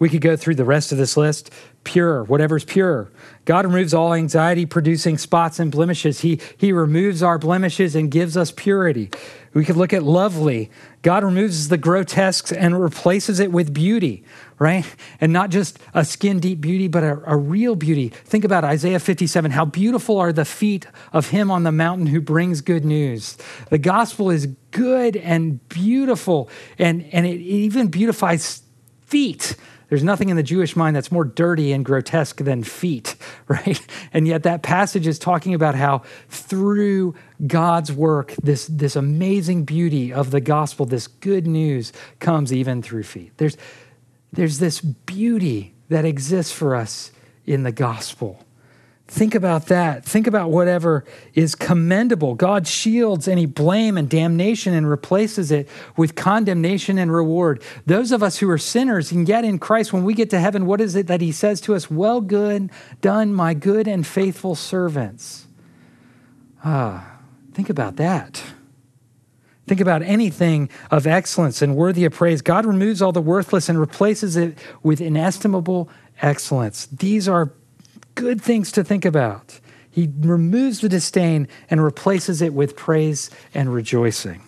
We 0.00 0.08
could 0.08 0.20
go 0.20 0.36
through 0.36 0.56
the 0.56 0.64
rest 0.64 0.90
of 0.90 0.98
this 0.98 1.16
list. 1.16 1.52
Pure, 1.84 2.24
whatever's 2.24 2.64
pure. 2.64 3.10
God 3.44 3.64
removes 3.64 3.92
all 3.92 4.14
anxiety 4.14 4.66
producing 4.66 5.18
spots 5.18 5.58
and 5.58 5.72
blemishes. 5.72 6.20
He, 6.20 6.40
he 6.56 6.72
removes 6.72 7.22
our 7.24 7.38
blemishes 7.38 7.96
and 7.96 8.08
gives 8.08 8.36
us 8.36 8.52
purity. 8.52 9.10
We 9.52 9.64
could 9.64 9.76
look 9.76 9.92
at 9.92 10.04
lovely. 10.04 10.70
God 11.02 11.24
removes 11.24 11.68
the 11.68 11.76
grotesques 11.76 12.52
and 12.52 12.80
replaces 12.80 13.40
it 13.40 13.50
with 13.50 13.74
beauty, 13.74 14.24
right? 14.60 14.86
And 15.20 15.32
not 15.32 15.50
just 15.50 15.78
a 15.92 16.04
skin 16.04 16.38
deep 16.38 16.60
beauty, 16.60 16.86
but 16.86 17.02
a, 17.02 17.20
a 17.26 17.36
real 17.36 17.74
beauty. 17.74 18.08
Think 18.10 18.44
about 18.44 18.62
Isaiah 18.62 19.00
57. 19.00 19.50
How 19.50 19.64
beautiful 19.64 20.18
are 20.18 20.32
the 20.32 20.44
feet 20.44 20.86
of 21.12 21.30
him 21.30 21.50
on 21.50 21.64
the 21.64 21.72
mountain 21.72 22.06
who 22.06 22.20
brings 22.20 22.60
good 22.60 22.84
news. 22.84 23.36
The 23.70 23.78
gospel 23.78 24.30
is 24.30 24.46
good 24.70 25.16
and 25.16 25.68
beautiful, 25.68 26.48
and, 26.78 27.04
and 27.12 27.26
it 27.26 27.40
even 27.40 27.88
beautifies 27.88 28.62
feet. 29.02 29.56
There's 29.92 30.02
nothing 30.02 30.30
in 30.30 30.36
the 30.36 30.42
Jewish 30.42 30.74
mind 30.74 30.96
that's 30.96 31.12
more 31.12 31.26
dirty 31.26 31.70
and 31.70 31.84
grotesque 31.84 32.38
than 32.38 32.64
feet, 32.64 33.14
right? 33.46 33.78
And 34.14 34.26
yet 34.26 34.42
that 34.44 34.62
passage 34.62 35.06
is 35.06 35.18
talking 35.18 35.52
about 35.52 35.74
how 35.74 36.00
through 36.30 37.14
God's 37.46 37.92
work, 37.92 38.34
this, 38.42 38.66
this 38.68 38.96
amazing 38.96 39.66
beauty 39.66 40.10
of 40.10 40.30
the 40.30 40.40
gospel, 40.40 40.86
this 40.86 41.06
good 41.06 41.46
news 41.46 41.92
comes 42.20 42.54
even 42.54 42.80
through 42.80 43.02
feet. 43.02 43.32
There's, 43.36 43.58
there's 44.32 44.60
this 44.60 44.80
beauty 44.80 45.74
that 45.90 46.06
exists 46.06 46.52
for 46.52 46.74
us 46.74 47.12
in 47.44 47.62
the 47.62 47.72
gospel. 47.72 48.46
Think 49.12 49.34
about 49.34 49.66
that. 49.66 50.06
Think 50.06 50.26
about 50.26 50.50
whatever 50.50 51.04
is 51.34 51.54
commendable. 51.54 52.34
God 52.34 52.66
shields 52.66 53.28
any 53.28 53.44
blame 53.44 53.98
and 53.98 54.08
damnation 54.08 54.72
and 54.72 54.88
replaces 54.88 55.50
it 55.50 55.68
with 55.98 56.14
condemnation 56.14 56.96
and 56.96 57.12
reward. 57.12 57.62
Those 57.84 58.10
of 58.10 58.22
us 58.22 58.38
who 58.38 58.48
are 58.48 58.56
sinners 58.56 59.12
and 59.12 59.28
yet 59.28 59.44
in 59.44 59.58
Christ, 59.58 59.92
when 59.92 60.04
we 60.04 60.14
get 60.14 60.30
to 60.30 60.40
heaven, 60.40 60.64
what 60.64 60.80
is 60.80 60.96
it 60.96 61.08
that 61.08 61.20
He 61.20 61.30
says 61.30 61.60
to 61.60 61.74
us? 61.74 61.90
Well, 61.90 62.22
good 62.22 62.70
done, 63.02 63.34
my 63.34 63.52
good 63.52 63.86
and 63.86 64.06
faithful 64.06 64.54
servants. 64.54 65.46
Ah, 66.64 67.18
think 67.52 67.68
about 67.68 67.96
that. 67.96 68.42
Think 69.66 69.82
about 69.82 70.00
anything 70.00 70.70
of 70.90 71.06
excellence 71.06 71.60
and 71.60 71.76
worthy 71.76 72.06
of 72.06 72.14
praise. 72.14 72.40
God 72.40 72.64
removes 72.64 73.02
all 73.02 73.12
the 73.12 73.20
worthless 73.20 73.68
and 73.68 73.78
replaces 73.78 74.36
it 74.36 74.56
with 74.82 75.02
inestimable 75.02 75.90
excellence. 76.22 76.86
These 76.86 77.28
are 77.28 77.52
good 78.22 78.40
things 78.40 78.70
to 78.72 78.84
think 78.84 79.04
about. 79.04 79.58
He 79.90 80.08
removes 80.20 80.80
the 80.80 80.88
disdain 80.88 81.48
and 81.68 81.82
replaces 81.82 82.40
it 82.40 82.54
with 82.54 82.76
praise 82.76 83.30
and 83.52 83.74
rejoicing. 83.74 84.42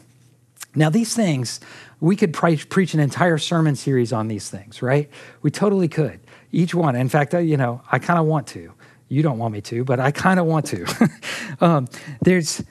Now, 0.76 0.90
these 0.90 1.12
things, 1.14 1.60
we 2.00 2.16
could 2.16 2.32
pre- 2.32 2.56
preach 2.56 2.94
an 2.94 3.00
entire 3.00 3.37
sermon 3.37 3.74
series 3.76 4.12
on 4.12 4.28
these 4.28 4.48
things, 4.48 4.80
right? 4.80 5.10
We 5.42 5.50
totally 5.50 5.88
could. 5.88 6.20
Each 6.52 6.74
one. 6.74 6.96
In 6.96 7.08
fact, 7.08 7.34
you 7.34 7.56
know, 7.56 7.82
I 7.90 7.98
kind 7.98 8.18
of 8.18 8.26
want 8.26 8.46
to. 8.48 8.72
You 9.08 9.22
don't 9.22 9.38
want 9.38 9.52
me 9.52 9.60
to, 9.62 9.84
but 9.84 10.00
I 10.00 10.12
kind 10.12 10.40
of 10.40 10.46
want 10.46 10.66
to. 10.66 11.10
um, 11.60 11.88
there's, 12.22 12.62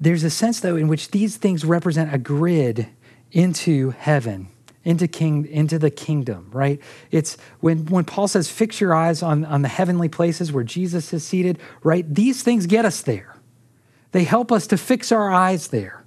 there's 0.00 0.24
a 0.24 0.30
sense, 0.30 0.60
though, 0.60 0.76
in 0.76 0.88
which 0.88 1.12
these 1.12 1.36
things 1.36 1.64
represent 1.64 2.12
a 2.12 2.18
grid 2.18 2.88
into 3.32 3.90
heaven 3.90 4.49
into 4.84 5.06
king 5.06 5.46
into 5.46 5.78
the 5.78 5.90
kingdom 5.90 6.48
right? 6.52 6.80
It's 7.10 7.36
when 7.60 7.86
when 7.86 8.04
paul 8.04 8.28
says 8.28 8.50
fix 8.50 8.80
your 8.80 8.94
eyes 8.94 9.22
on 9.22 9.44
on 9.44 9.62
the 9.62 9.68
heavenly 9.68 10.08
places 10.08 10.52
where 10.52 10.64
jesus 10.64 11.12
is 11.12 11.24
seated 11.24 11.58
right? 11.82 12.12
These 12.12 12.42
things 12.42 12.66
get 12.66 12.84
us 12.84 13.02
there. 13.02 13.36
They 14.12 14.24
help 14.24 14.50
us 14.50 14.66
to 14.68 14.76
fix 14.76 15.12
our 15.12 15.30
eyes 15.30 15.68
there. 15.68 16.00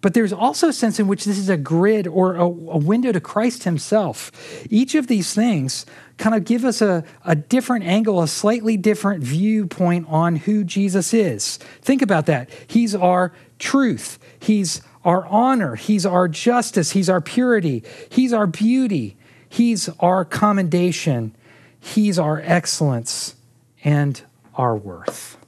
But 0.00 0.14
there's 0.14 0.32
also 0.32 0.68
a 0.68 0.72
sense 0.72 0.98
in 0.98 1.08
which 1.08 1.24
this 1.24 1.36
is 1.36 1.48
a 1.50 1.58
grid 1.58 2.06
or 2.06 2.36
a, 2.36 2.44
a 2.44 2.78
window 2.78 3.12
to 3.12 3.20
christ 3.20 3.64
himself. 3.64 4.32
Each 4.70 4.94
of 4.94 5.08
these 5.08 5.34
things 5.34 5.84
kind 6.16 6.34
of 6.34 6.44
give 6.44 6.64
us 6.64 6.80
a, 6.80 7.04
a 7.24 7.34
different 7.34 7.84
angle 7.84 8.22
a 8.22 8.28
slightly 8.28 8.76
different 8.76 9.22
viewpoint 9.22 10.06
on 10.08 10.36
who 10.36 10.64
jesus 10.64 11.12
is. 11.12 11.58
Think 11.82 12.02
about 12.02 12.26
that. 12.26 12.48
He's 12.66 12.94
our 12.94 13.32
truth. 13.58 14.18
He's 14.38 14.80
our 15.04 15.26
honor, 15.26 15.76
He's 15.76 16.04
our 16.04 16.28
justice, 16.28 16.92
He's 16.92 17.08
our 17.08 17.20
purity, 17.20 17.82
He's 18.08 18.32
our 18.32 18.46
beauty, 18.46 19.16
He's 19.48 19.88
our 20.00 20.24
commendation, 20.24 21.34
He's 21.78 22.18
our 22.18 22.40
excellence 22.44 23.34
and 23.82 24.20
our 24.54 24.76
worth. 24.76 25.38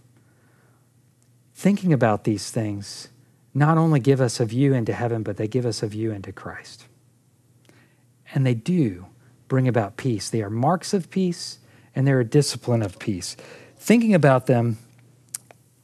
Thinking 1.54 1.92
about 1.92 2.24
these 2.24 2.50
things 2.50 3.08
not 3.54 3.76
only 3.76 4.00
give 4.00 4.20
us 4.20 4.40
a 4.40 4.46
view 4.46 4.72
into 4.72 4.92
heaven, 4.92 5.22
but 5.22 5.36
they 5.36 5.46
give 5.46 5.66
us 5.66 5.82
a 5.82 5.86
view 5.86 6.10
into 6.10 6.32
Christ. 6.32 6.86
And 8.34 8.46
they 8.46 8.54
do 8.54 9.06
bring 9.48 9.68
about 9.68 9.98
peace. 9.98 10.30
They 10.30 10.42
are 10.42 10.50
marks 10.50 10.94
of 10.94 11.10
peace 11.10 11.58
and 11.94 12.06
they're 12.06 12.20
a 12.20 12.24
discipline 12.24 12.82
of 12.82 12.98
peace. 12.98 13.36
Thinking 13.76 14.14
about 14.14 14.46
them 14.46 14.78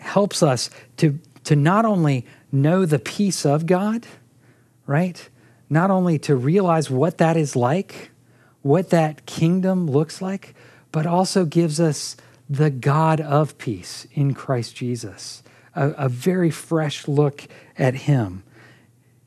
helps 0.01 0.43
us 0.43 0.71
to, 0.97 1.19
to 1.45 1.55
not 1.55 1.85
only 1.85 2.25
know 2.51 2.87
the 2.87 2.99
peace 2.99 3.45
of 3.45 3.67
God, 3.67 4.07
right? 4.87 5.29
Not 5.69 5.91
only 5.91 6.19
to 6.21 6.37
realize 6.37 6.91
what 6.91 7.19
that 7.19 7.37
is 7.37 7.55
like, 7.55 8.11
what 8.63 8.91
that 8.91 9.27
kingdom 9.27 9.87
looks 9.87 10.21
like, 10.21 10.55
but 10.93 11.07
also 11.07 11.45
gives 11.45 11.81
us 11.81 12.17
the 12.49 12.71
God 12.71 13.21
of 13.21 13.59
peace 13.59 14.07
in 14.13 14.35
Christ 14.35 14.75
Jesus. 14.75 15.43
A, 15.75 15.91
a, 15.91 16.09
very 16.09 16.51
fresh 16.51 17.07
look 17.07 17.47
at 17.77 17.95
Him. 17.95 18.43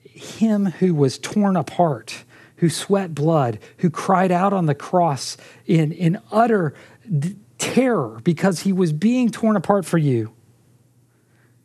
Him 0.02 0.66
who 0.66 0.96
was 0.96 1.20
torn 1.20 1.56
apart, 1.56 2.24
who 2.58 2.70
sweat 2.70 3.14
blood, 3.14 3.60
who 3.78 3.90
cried 3.90 4.32
out 4.32 4.54
on 4.54 4.66
the 4.66 4.76
cross 4.76 5.38
in, 5.66 5.92
in 5.92 6.20
utter 6.32 6.74
d- 7.08 7.36
terror 7.58 8.20
because 8.24 8.62
He 8.62 8.74
was 8.74 8.92
being 8.92 9.30
torn 9.30 9.56
apart 9.56 9.86
for 9.86 10.00
you 10.00 10.34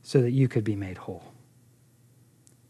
so 0.02 0.20
that 0.20 0.30
you 0.30 0.46
could 0.46 0.62
be 0.62 0.76
made 0.76 0.98
whole. 0.98 1.25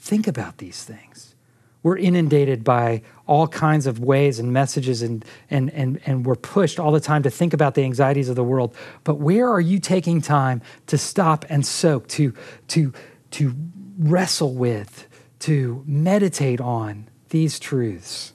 Think 0.06 0.28
about 0.28 0.58
these 0.58 0.84
things. 0.84 1.34
We're 1.82 1.98
inundated 1.98 2.62
by 2.62 3.02
all 3.26 3.48
kinds 3.48 3.88
of 3.88 3.98
ways 3.98 4.38
and 4.38 4.52
messages, 4.52 5.02
and, 5.02 5.24
and, 5.50 5.68
and, 5.72 6.00
and 6.06 6.24
we're 6.24 6.36
pushed 6.36 6.78
all 6.78 6.92
the 6.92 7.00
time 7.00 7.24
to 7.24 7.30
think 7.30 7.52
about 7.52 7.74
the 7.74 7.82
anxieties 7.82 8.28
of 8.28 8.36
the 8.36 8.44
world. 8.44 8.72
But 9.02 9.16
where 9.16 9.48
are 9.50 9.60
you 9.60 9.80
taking 9.80 10.20
time 10.20 10.62
to 10.86 10.96
stop 10.96 11.44
and 11.48 11.66
soak, 11.66 12.06
to, 12.10 12.32
to, 12.68 12.92
to 13.32 13.52
wrestle 13.98 14.54
with, 14.54 15.08
to 15.40 15.82
meditate 15.88 16.60
on 16.60 17.08
these 17.30 17.58
truths? 17.58 18.32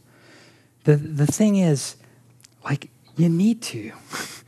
The, 0.83 0.97
the 0.97 1.25
thing 1.25 1.55
is, 1.55 1.95
like, 2.65 2.89
you 3.15 3.29
need 3.29 3.61
to. 3.61 3.93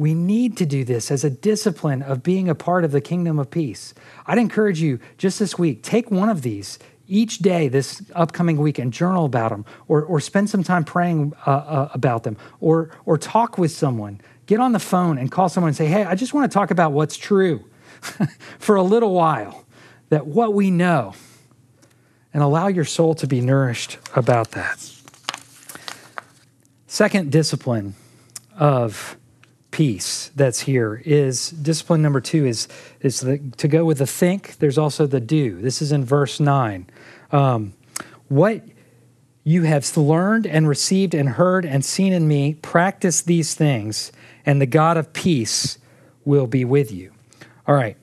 We 0.00 0.14
need 0.14 0.56
to 0.56 0.64
do 0.64 0.82
this 0.82 1.10
as 1.10 1.24
a 1.24 1.28
discipline 1.28 2.00
of 2.00 2.22
being 2.22 2.48
a 2.48 2.54
part 2.54 2.84
of 2.84 2.90
the 2.90 3.02
kingdom 3.02 3.38
of 3.38 3.50
peace. 3.50 3.92
I'd 4.26 4.38
encourage 4.38 4.80
you 4.80 4.98
just 5.18 5.38
this 5.38 5.58
week, 5.58 5.82
take 5.82 6.10
one 6.10 6.30
of 6.30 6.40
these 6.40 6.78
each 7.06 7.40
day 7.40 7.68
this 7.68 8.00
upcoming 8.14 8.56
week 8.56 8.78
and 8.78 8.94
journal 8.94 9.26
about 9.26 9.50
them 9.50 9.66
or, 9.88 10.02
or 10.02 10.18
spend 10.18 10.48
some 10.48 10.62
time 10.62 10.84
praying 10.84 11.34
uh, 11.46 11.50
uh, 11.50 11.88
about 11.92 12.22
them 12.22 12.38
or, 12.60 12.88
or 13.04 13.18
talk 13.18 13.58
with 13.58 13.72
someone. 13.72 14.22
Get 14.46 14.58
on 14.58 14.72
the 14.72 14.78
phone 14.78 15.18
and 15.18 15.30
call 15.30 15.50
someone 15.50 15.68
and 15.68 15.76
say, 15.76 15.84
hey, 15.84 16.04
I 16.04 16.14
just 16.14 16.32
want 16.32 16.50
to 16.50 16.54
talk 16.54 16.70
about 16.70 16.92
what's 16.92 17.18
true 17.18 17.62
for 18.58 18.76
a 18.76 18.82
little 18.82 19.12
while, 19.12 19.66
that 20.08 20.26
what 20.26 20.54
we 20.54 20.70
know, 20.70 21.12
and 22.32 22.42
allow 22.42 22.68
your 22.68 22.86
soul 22.86 23.14
to 23.16 23.26
be 23.26 23.42
nourished 23.42 23.98
about 24.16 24.52
that. 24.52 24.78
Second 26.86 27.30
discipline 27.30 27.96
of 28.58 29.18
peace 29.70 30.30
that's 30.34 30.60
here 30.60 31.00
is 31.04 31.50
discipline 31.50 32.02
number 32.02 32.20
two 32.20 32.44
is 32.44 32.66
is 33.00 33.20
the, 33.20 33.38
to 33.56 33.68
go 33.68 33.84
with 33.84 33.98
the 33.98 34.06
think 34.06 34.56
there's 34.58 34.78
also 34.78 35.06
the 35.06 35.20
do. 35.20 35.60
This 35.60 35.80
is 35.80 35.92
in 35.92 36.04
verse 36.04 36.40
9 36.40 36.86
um, 37.32 37.74
what 38.28 38.62
you 39.44 39.62
have 39.62 39.96
learned 39.96 40.46
and 40.46 40.68
received 40.68 41.14
and 41.14 41.30
heard 41.30 41.64
and 41.64 41.84
seen 41.84 42.12
in 42.12 42.26
me 42.26 42.54
practice 42.54 43.22
these 43.22 43.54
things 43.54 44.12
and 44.44 44.60
the 44.60 44.66
god 44.66 44.96
of 44.96 45.12
peace 45.12 45.78
will 46.24 46.46
be 46.46 46.64
with 46.64 46.92
you. 46.92 47.12
All 47.66 47.74
right. 47.74 47.96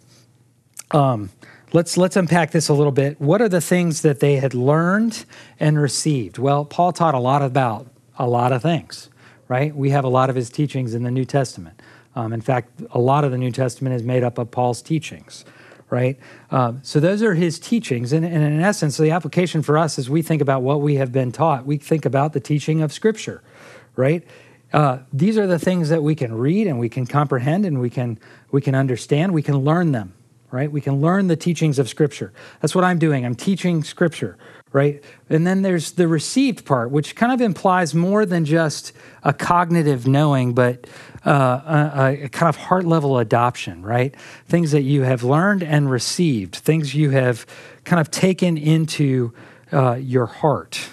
Um, 0.91 1.29
let's 1.73 1.97
let's 1.97 2.15
unpack 2.15 2.51
this 2.51 2.69
a 2.69 2.73
little 2.73 2.93
bit. 2.93 3.19
What 3.19 3.41
are 3.41 3.49
the 3.49 3.61
things 3.61 4.01
that 4.01 4.21
they 4.21 4.37
had 4.37 4.53
learned 4.53 5.25
and 5.59 5.79
received? 5.79 6.37
Well 6.37 6.63
paul 6.63 6.93
taught 6.93 7.13
a 7.13 7.19
lot 7.19 7.41
about 7.41 7.87
a 8.17 8.27
lot 8.27 8.53
of 8.53 8.61
things 8.61 9.09
right? 9.47 9.75
We 9.75 9.89
have 9.91 10.03
a 10.03 10.09
lot 10.09 10.29
of 10.29 10.35
his 10.35 10.49
teachings 10.49 10.93
in 10.93 11.03
the 11.03 11.11
New 11.11 11.25
Testament. 11.25 11.81
Um, 12.15 12.33
in 12.33 12.41
fact, 12.41 12.81
a 12.91 12.99
lot 12.99 13.23
of 13.23 13.31
the 13.31 13.37
New 13.37 13.51
Testament 13.51 13.95
is 13.95 14.03
made 14.03 14.23
up 14.23 14.37
of 14.37 14.49
Paul's 14.49 14.81
teachings, 14.81 15.45
right? 15.89 16.17
Um, 16.49 16.79
so 16.83 16.99
those 16.99 17.21
are 17.21 17.35
his 17.35 17.59
teachings. 17.59 18.11
And, 18.11 18.25
and, 18.25 18.43
in 18.43 18.59
essence, 18.59 18.97
the 18.97 19.11
application 19.11 19.61
for 19.61 19.77
us 19.77 19.99
as 19.99 20.09
we 20.09 20.21
think 20.21 20.41
about 20.41 20.63
what 20.63 20.81
we 20.81 20.95
have 20.95 21.11
been 21.11 21.31
taught, 21.31 21.65
we 21.65 21.77
think 21.77 22.05
about 22.05 22.33
the 22.33 22.39
teaching 22.39 22.81
of 22.81 22.91
Scripture, 22.91 23.43
right? 23.95 24.23
Uh, 24.73 24.99
these 25.13 25.37
are 25.37 25.47
the 25.47 25.59
things 25.59 25.89
that 25.89 26.03
we 26.03 26.15
can 26.15 26.33
read 26.33 26.67
and 26.67 26.79
we 26.79 26.89
can 26.89 27.05
comprehend 27.05 27.65
and 27.65 27.79
we 27.79 27.89
can 27.89 28.19
we 28.51 28.61
can 28.61 28.75
understand. 28.75 29.33
We 29.33 29.43
can 29.43 29.57
learn 29.59 29.91
them, 29.91 30.13
right? 30.51 30.71
We 30.71 30.81
can 30.81 30.99
learn 30.99 31.27
the 31.27 31.35
teachings 31.35 31.79
of 31.79 31.87
Scripture. 31.87 32.33
That's 32.61 32.75
what 32.75 32.83
I'm 32.83 32.99
doing. 32.99 33.25
I'm 33.25 33.35
teaching 33.35 33.83
Scripture, 33.83 34.37
right? 34.73 35.03
And 35.29 35.47
then 35.47 35.61
there's 35.61 35.93
the 35.93 36.07
received 36.07 36.65
part, 36.65 36.91
which 36.91 37.15
kind 37.15 37.31
of 37.31 37.41
implies 37.41 37.95
more 37.95 38.25
than 38.25 38.45
just 38.45 38.91
a 39.23 39.33
cognitive 39.33 40.07
knowing, 40.07 40.53
but 40.53 40.87
uh, 41.25 41.91
a, 41.95 42.23
a, 42.25 42.29
kind 42.29 42.49
of 42.49 42.55
heart 42.55 42.85
level 42.85 43.17
adoption, 43.17 43.83
right? 43.83 44.15
Things 44.45 44.71
that 44.71 44.83
you 44.83 45.03
have 45.03 45.23
learned 45.23 45.63
and 45.63 45.89
received, 45.89 46.55
things 46.55 46.95
you 46.95 47.09
have 47.11 47.45
kind 47.83 47.99
of 47.99 48.11
taken 48.11 48.57
into 48.57 49.33
uh, 49.71 49.95
your 49.95 50.25
heart, 50.25 50.89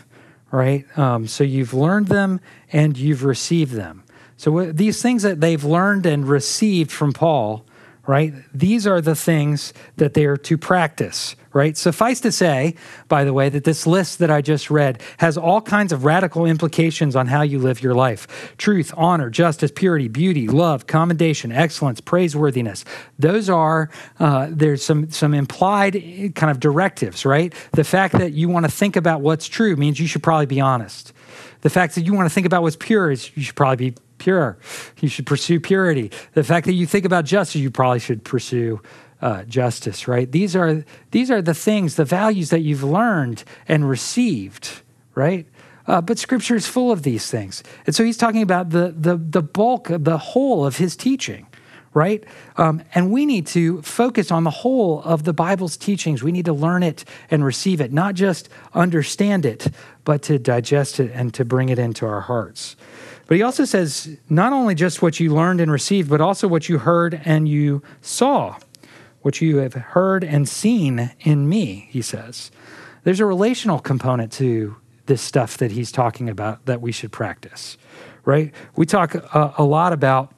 right? 0.51 0.87
Um, 0.99 1.27
so 1.27 1.45
you've 1.45 1.75
learned 1.75 2.09
them 2.09 2.41
and 2.73 2.97
you've 2.97 3.25
received 3.25 3.73
them. 3.73 4.05
So 4.37 4.73
these 4.73 5.01
things 5.01 5.23
that 5.23 5.41
they've 5.41 5.65
learned 5.65 6.07
and 6.07 6.27
received 6.29 6.91
from 6.91 7.13
Paul 7.13 7.65
right? 8.07 8.35
These 8.53 8.87
are 8.87 9.01
the 9.01 9.15
things 9.15 9.73
that 9.97 10.15
they 10.15 10.27
are 10.27 10.37
to 10.37 10.59
practice, 10.59 11.37
right? 11.53 11.77
Suffice 11.77 12.21
to 12.21 12.33
say, 12.33 12.75
by 13.09 13.25
the 13.25 13.33
way, 13.33 13.49
that 13.49 13.65
this 13.65 13.87
list 13.87 14.19
that 14.19 14.31
I 14.31 14.43
just 14.43 14.71
read 14.71 15.01
has 15.19 15.39
all 15.39 15.63
kinds 15.63 15.93
of 15.93 16.05
radical 16.05 16.45
implications 16.45 17.17
on 17.17 17.29
how 17.29 17.43
you 17.43 17.59
live 17.59 17.83
your 17.83 17.95
life 17.95 18.55
truth, 18.59 18.93
honor, 18.97 19.31
justice, 19.31 19.71
purity, 19.75 20.09
beauty, 20.09 20.49
love, 20.49 20.87
commendation, 20.87 21.51
excellence, 21.53 22.01
praiseworthiness. 22.01 22.85
Those 23.19 23.49
are, 23.49 23.91
uh, 24.19 24.49
there's 24.51 24.85
some, 24.85 25.11
some 25.11 25.33
implied 25.33 26.33
kind 26.35 26.51
of 26.51 26.61
directives, 26.61 27.25
right? 27.25 27.55
The 27.73 27.85
fact 27.85 28.19
that 28.19 28.33
you 28.33 28.49
want 28.49 28.67
to 28.67 28.71
think 28.71 28.97
about 28.97 29.23
what's 29.23 29.49
true 29.49 29.77
means 29.77 29.99
you 29.99 30.07
should 30.07 30.23
probably 30.23 30.47
be 30.47 30.61
honest. 30.61 31.13
The 31.63 31.71
fact 31.71 31.95
that 31.95 32.03
you 32.03 32.13
want 32.13 32.29
to 32.29 32.35
think 32.35 32.47
about 32.47 32.63
what's 32.63 32.77
pure 32.77 33.11
is 33.11 33.35
you 33.35 33.43
should 33.43 33.57
probably 33.57 33.91
be 33.91 33.97
pure. 34.19 34.59
You 35.01 35.09
should 35.09 35.27
pursue 35.27 35.61
purity. 35.61 36.11
The 36.33 36.45
fact 36.45 36.67
that 36.67 36.73
you 36.73 36.87
think 36.87 37.05
about 37.05 37.25
justice, 37.25 37.61
you 37.61 37.71
probably 37.71 38.01
should 38.01 38.25
pursue 38.25 38.81
uh, 39.21 39.43
justice, 39.45 40.07
right? 40.07 40.31
These 40.31 40.55
are 40.55 40.85
these 41.11 41.31
are 41.31 41.41
the 41.41 41.55
things, 41.55 41.97
the 41.97 42.05
values 42.05 42.51
that 42.51 42.61
you've 42.61 42.85
learned 42.85 43.45
and 43.67 43.89
received, 43.89 44.83
right? 45.15 45.47
Uh, 45.87 46.01
but 46.01 46.19
Scripture 46.19 46.57
is 46.57 46.67
full 46.67 46.93
of 46.93 47.03
these 47.03 47.31
things, 47.31 47.63
and 47.87 47.95
so 47.95 48.05
he's 48.05 48.19
talking 48.19 48.43
about 48.43 48.71
the 48.71 48.95
the 48.97 49.17
the 49.17 49.43
bulk, 49.43 49.89
the 49.91 50.19
whole 50.19 50.67
of 50.67 50.77
his 50.77 50.95
teaching, 50.95 51.47
right? 51.95 52.25
Um, 52.57 52.83
and 52.95 53.11
we 53.11 53.25
need 53.25 53.47
to 53.49 53.81
focus 53.83 54.31
on 54.31 54.45
the 54.45 54.51
whole 54.51 55.01
of 55.03 55.25
the 55.25 55.33
Bible's 55.33 55.77
teachings. 55.77 56.23
We 56.23 56.33
need 56.33 56.45
to 56.45 56.53
learn 56.53 56.83
it 56.83 57.05
and 57.31 57.45
receive 57.45 57.81
it, 57.81 57.93
not 57.93 58.15
just 58.15 58.51
understand 58.75 59.47
it, 59.47 59.69
but 60.05 60.23
to 60.25 60.39
digest 60.39 61.01
it 61.01 61.11
and 61.15 61.33
to 61.33 61.45
bring 61.45 61.71
it 61.71 61.79
into 61.79 62.05
our 62.05 62.23
hearts. 62.23 62.77
But 63.27 63.37
he 63.37 63.43
also 63.43 63.65
says 63.65 64.17
not 64.29 64.53
only 64.53 64.75
just 64.75 65.01
what 65.01 65.19
you 65.19 65.35
learned 65.35 65.61
and 65.61 65.71
received, 65.73 66.11
but 66.11 66.21
also 66.21 66.47
what 66.47 66.69
you 66.69 66.79
heard 66.79 67.21
and 67.25 67.49
you 67.49 67.83
saw, 68.03 68.59
what 69.23 69.41
you 69.41 69.59
have 69.59 69.75
heard 69.75 70.23
and 70.25 70.49
seen 70.49 71.13
in 71.21 71.49
me, 71.49 71.89
he 71.91 72.03
says. 72.03 72.51
There's 73.05 73.21
a 73.21 73.27
relational 73.27 73.79
component 73.79 74.33
to 74.33 74.77
this 75.07 75.23
stuff 75.23 75.57
that 75.59 75.73
he's 75.73 75.93
talking 75.93 76.29
about 76.29 76.65
that 76.67 76.81
we 76.81 76.93
should 76.93 77.13
practice, 77.13 77.77
right? 78.25 78.53
We 78.77 78.87
talk 78.87 79.15
a, 79.15 79.55
a 79.59 79.65
lot 79.65 79.93
about 79.93 80.34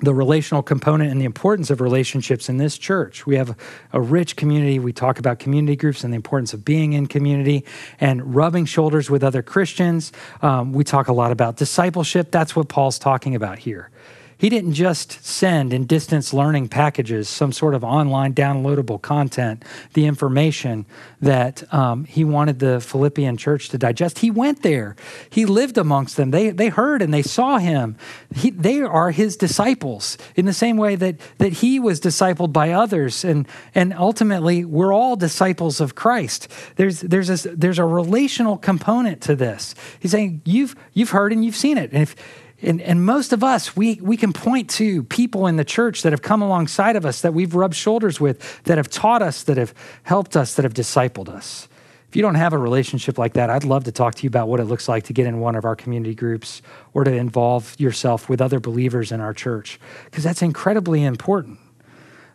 the 0.00 0.14
relational 0.14 0.62
component 0.62 1.10
and 1.10 1.20
the 1.20 1.24
importance 1.24 1.70
of 1.70 1.80
relationships 1.80 2.48
in 2.48 2.56
this 2.56 2.78
church. 2.78 3.26
We 3.26 3.36
have 3.36 3.56
a 3.92 4.00
rich 4.00 4.36
community. 4.36 4.78
We 4.78 4.92
talk 4.92 5.18
about 5.18 5.38
community 5.38 5.76
groups 5.76 6.04
and 6.04 6.12
the 6.12 6.16
importance 6.16 6.54
of 6.54 6.64
being 6.64 6.92
in 6.92 7.06
community 7.06 7.64
and 8.00 8.34
rubbing 8.34 8.64
shoulders 8.64 9.10
with 9.10 9.24
other 9.24 9.42
Christians. 9.42 10.12
Um, 10.40 10.72
we 10.72 10.84
talk 10.84 11.08
a 11.08 11.12
lot 11.12 11.32
about 11.32 11.56
discipleship. 11.56 12.30
That's 12.30 12.54
what 12.54 12.68
Paul's 12.68 12.98
talking 12.98 13.34
about 13.34 13.58
here. 13.58 13.90
He 14.38 14.48
didn't 14.48 14.74
just 14.74 15.24
send 15.24 15.72
in 15.72 15.86
distance 15.86 16.32
learning 16.32 16.68
packages 16.68 17.28
some 17.28 17.50
sort 17.50 17.74
of 17.74 17.82
online 17.82 18.34
downloadable 18.34 19.02
content, 19.02 19.64
the 19.94 20.06
information 20.06 20.86
that 21.20 21.72
um, 21.74 22.04
he 22.04 22.22
wanted 22.22 22.60
the 22.60 22.80
Philippian 22.80 23.36
church 23.36 23.68
to 23.70 23.78
digest. 23.78 24.20
He 24.20 24.30
went 24.30 24.62
there, 24.62 24.94
he 25.28 25.44
lived 25.44 25.76
amongst 25.76 26.16
them. 26.16 26.30
They, 26.30 26.50
they 26.50 26.68
heard 26.68 27.02
and 27.02 27.12
they 27.12 27.22
saw 27.22 27.58
him. 27.58 27.96
He, 28.32 28.50
they 28.50 28.80
are 28.80 29.10
his 29.10 29.36
disciples 29.36 30.16
in 30.36 30.46
the 30.46 30.52
same 30.52 30.76
way 30.76 30.94
that, 30.94 31.16
that 31.38 31.54
he 31.54 31.80
was 31.80 32.00
discipled 32.00 32.52
by 32.52 32.70
others. 32.70 33.24
And, 33.24 33.48
and 33.74 33.92
ultimately, 33.92 34.64
we're 34.64 34.92
all 34.92 35.16
disciples 35.16 35.80
of 35.80 35.96
Christ. 35.96 36.46
There's, 36.76 37.00
there's, 37.00 37.44
a, 37.44 37.48
there's 37.56 37.80
a 37.80 37.84
relational 37.84 38.56
component 38.56 39.20
to 39.22 39.34
this. 39.34 39.74
He's 39.98 40.12
saying, 40.12 40.42
You've, 40.44 40.76
you've 40.92 41.10
heard 41.10 41.32
and 41.32 41.44
you've 41.44 41.56
seen 41.56 41.76
it. 41.76 41.92
And 41.92 42.02
if, 42.02 42.14
and, 42.60 42.80
and 42.80 43.04
most 43.04 43.32
of 43.32 43.44
us, 43.44 43.76
we, 43.76 44.00
we 44.02 44.16
can 44.16 44.32
point 44.32 44.68
to 44.70 45.04
people 45.04 45.46
in 45.46 45.56
the 45.56 45.64
church 45.64 46.02
that 46.02 46.12
have 46.12 46.22
come 46.22 46.42
alongside 46.42 46.96
of 46.96 47.06
us, 47.06 47.20
that 47.20 47.32
we've 47.32 47.54
rubbed 47.54 47.76
shoulders 47.76 48.20
with, 48.20 48.62
that 48.64 48.78
have 48.78 48.90
taught 48.90 49.22
us, 49.22 49.44
that 49.44 49.56
have 49.56 49.72
helped 50.02 50.36
us, 50.36 50.54
that 50.56 50.64
have 50.64 50.74
discipled 50.74 51.28
us. 51.28 51.68
If 52.08 52.16
you 52.16 52.22
don't 52.22 52.36
have 52.36 52.52
a 52.52 52.58
relationship 52.58 53.18
like 53.18 53.34
that, 53.34 53.50
I'd 53.50 53.64
love 53.64 53.84
to 53.84 53.92
talk 53.92 54.14
to 54.16 54.22
you 54.22 54.28
about 54.28 54.48
what 54.48 54.60
it 54.60 54.64
looks 54.64 54.88
like 54.88 55.04
to 55.04 55.12
get 55.12 55.26
in 55.26 55.40
one 55.40 55.54
of 55.54 55.64
our 55.64 55.76
community 55.76 56.14
groups 56.14 56.62
or 56.94 57.04
to 57.04 57.12
involve 57.12 57.76
yourself 57.78 58.28
with 58.28 58.40
other 58.40 58.58
believers 58.58 59.12
in 59.12 59.20
our 59.20 59.34
church, 59.34 59.78
because 60.06 60.24
that's 60.24 60.42
incredibly 60.42 61.04
important. 61.04 61.58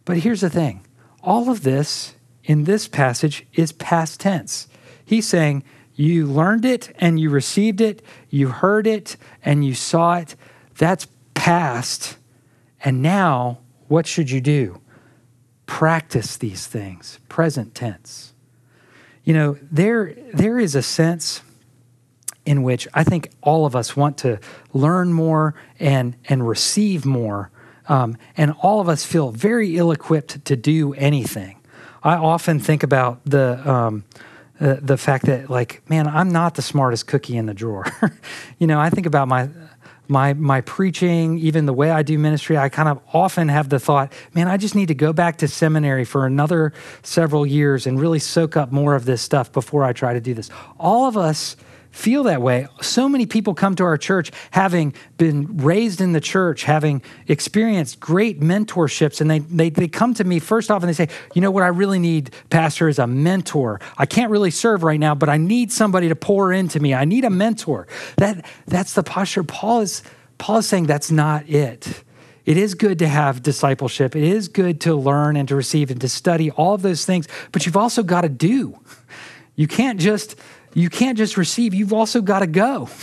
But 0.05 0.17
here's 0.17 0.41
the 0.41 0.49
thing 0.49 0.86
all 1.21 1.49
of 1.49 1.63
this 1.63 2.15
in 2.43 2.65
this 2.65 2.88
passage 2.88 3.45
is 3.53 3.71
past 3.71 4.19
tense. 4.19 4.67
He's 5.03 5.27
saying, 5.27 5.63
you 5.95 6.25
learned 6.25 6.65
it 6.65 6.93
and 6.97 7.19
you 7.19 7.29
received 7.29 7.82
it, 7.82 8.01
you 8.29 8.49
heard 8.49 8.88
it 8.88 9.15
and 9.43 9.63
you 9.65 9.73
saw 9.73 10.15
it. 10.17 10.36
That's 10.77 11.08
past. 11.34 12.17
And 12.84 13.01
now, 13.01 13.60
what 13.88 14.08
should 14.08 14.32
you 14.32 14.41
do? 14.41 14.82
Practice 15.65 16.38
these 16.38 16.67
things, 16.67 17.19
present 17.29 17.75
tense. 17.75 18.34
You 19.23 19.34
know, 19.34 19.58
there, 19.71 20.15
there 20.34 20.60
is 20.60 20.75
a 20.75 20.82
sense 20.82 21.41
in 22.45 22.63
which 22.63 22.88
I 22.93 23.03
think 23.03 23.29
all 23.41 23.65
of 23.65 23.75
us 23.75 23.95
want 23.95 24.17
to 24.19 24.39
learn 24.73 25.13
more 25.13 25.56
and, 25.79 26.15
and 26.27 26.47
receive 26.47 27.06
more. 27.06 27.49
Um, 27.88 28.17
and 28.36 28.53
all 28.62 28.82
of 28.82 28.89
us 28.89 29.06
feel 29.06 29.32
very 29.32 29.77
ill 29.77 29.91
equipped 29.91 30.43
to 30.45 30.56
do 30.56 30.93
anything. 30.95 31.58
I 32.03 32.15
often 32.15 32.60
think 32.60 32.84
about 32.84 33.21
the, 33.25 33.69
um, 33.69 34.03
uh, 34.59 34.77
the 34.81 34.97
fact 34.97 35.25
that 35.25 35.49
like 35.49 35.87
man 35.89 36.07
i'm 36.07 36.29
not 36.29 36.55
the 36.55 36.61
smartest 36.61 37.07
cookie 37.07 37.37
in 37.37 37.45
the 37.45 37.53
drawer. 37.53 37.85
You 38.59 38.67
know 38.67 38.79
i 38.79 38.89
think 38.89 39.05
about 39.07 39.27
my 39.27 39.49
my 40.07 40.33
my 40.33 40.61
preaching 40.61 41.37
even 41.39 41.65
the 41.65 41.73
way 41.73 41.91
i 41.91 42.03
do 42.03 42.17
ministry 42.17 42.57
i 42.57 42.69
kind 42.69 42.89
of 42.89 42.99
often 43.13 43.47
have 43.49 43.69
the 43.69 43.79
thought 43.79 44.13
man 44.33 44.47
i 44.47 44.57
just 44.57 44.75
need 44.75 44.87
to 44.87 44.95
go 44.95 45.11
back 45.13 45.37
to 45.37 45.47
seminary 45.47 46.05
for 46.05 46.25
another 46.25 46.73
several 47.03 47.45
years 47.45 47.87
and 47.87 47.99
really 47.99 48.19
soak 48.19 48.55
up 48.55 48.71
more 48.71 48.95
of 48.95 49.05
this 49.05 49.21
stuff 49.21 49.51
before 49.51 49.83
i 49.83 49.93
try 49.93 50.13
to 50.13 50.21
do 50.21 50.33
this. 50.33 50.49
All 50.79 51.07
of 51.07 51.17
us 51.17 51.55
feel 51.93 52.23
that 52.23 52.41
way. 52.41 52.67
So 52.82 53.08
many 53.08 53.27
people 53.27 53.53
come 53.53 53.75
to 53.75 53.84
our 53.84 53.97
church 53.97 54.32
having 54.49 54.95
been 55.17 55.58
raised 55.58 56.01
in 56.01 56.12
the 56.12 56.19
church, 56.19 56.63
having 56.63 57.03
experienced 57.27 57.99
great 57.99 58.41
mentorships, 58.41 59.21
and 59.21 59.29
they, 59.29 59.39
they, 59.39 59.69
they 59.69 59.88
come 59.88 60.15
to 60.15 60.23
me 60.23 60.39
first 60.39 60.71
off 60.71 60.82
and 60.82 60.89
they 60.89 60.93
say, 60.93 61.08
You 61.36 61.41
know 61.41 61.51
what 61.51 61.62
I 61.62 61.67
really 61.67 61.99
need, 61.99 62.32
Pastor, 62.49 62.89
is 62.89 62.97
a 62.97 63.06
mentor. 63.06 63.79
I 63.95 64.08
can't 64.08 64.32
really 64.32 64.49
serve 64.49 64.82
right 64.84 64.99
now, 64.99 65.13
but 65.13 65.29
I 65.29 65.38
need 65.38 65.71
somebody 65.71 66.10
to 66.10 66.15
pour 66.15 66.51
into 66.51 66.79
me. 66.79 66.95
I 66.95 67.06
need 67.06 67.25
a 67.25 67.29
mentor. 67.29 67.88
That, 68.17 68.43
that's 68.65 68.93
the 68.93 69.03
posture. 69.03 69.43
Paul 69.43 69.82
is, 69.82 70.01
Paul 70.39 70.58
is 70.58 70.67
saying 70.67 70.88
that's 70.88 71.12
not 71.12 71.47
it. 71.47 72.03
It 72.43 72.58
is 72.58 72.73
good 72.73 72.99
to 72.99 73.08
have 73.08 73.43
discipleship. 73.43 74.15
It 74.15 74.23
is 74.23 74.47
good 74.47 74.82
to 74.82 74.95
learn 74.95 75.38
and 75.38 75.47
to 75.47 75.56
receive 75.56 75.91
and 75.91 76.01
to 76.01 76.10
study 76.10 76.49
all 76.49 76.73
of 76.73 76.82
those 76.82 77.06
things, 77.06 77.27
but 77.51 77.67
you've 77.67 77.77
also 77.77 78.01
got 78.01 78.21
to 78.21 78.29
do. 78.29 78.79
You 79.56 79.67
can't 79.67 79.99
just 79.99 80.36
you 80.73 80.89
can't 80.89 81.17
just 81.17 81.38
receive, 81.38 81.73
you've 81.73 81.93
also 81.93 82.21
got 82.21 82.39
to 82.39 82.47
go. 82.47 82.89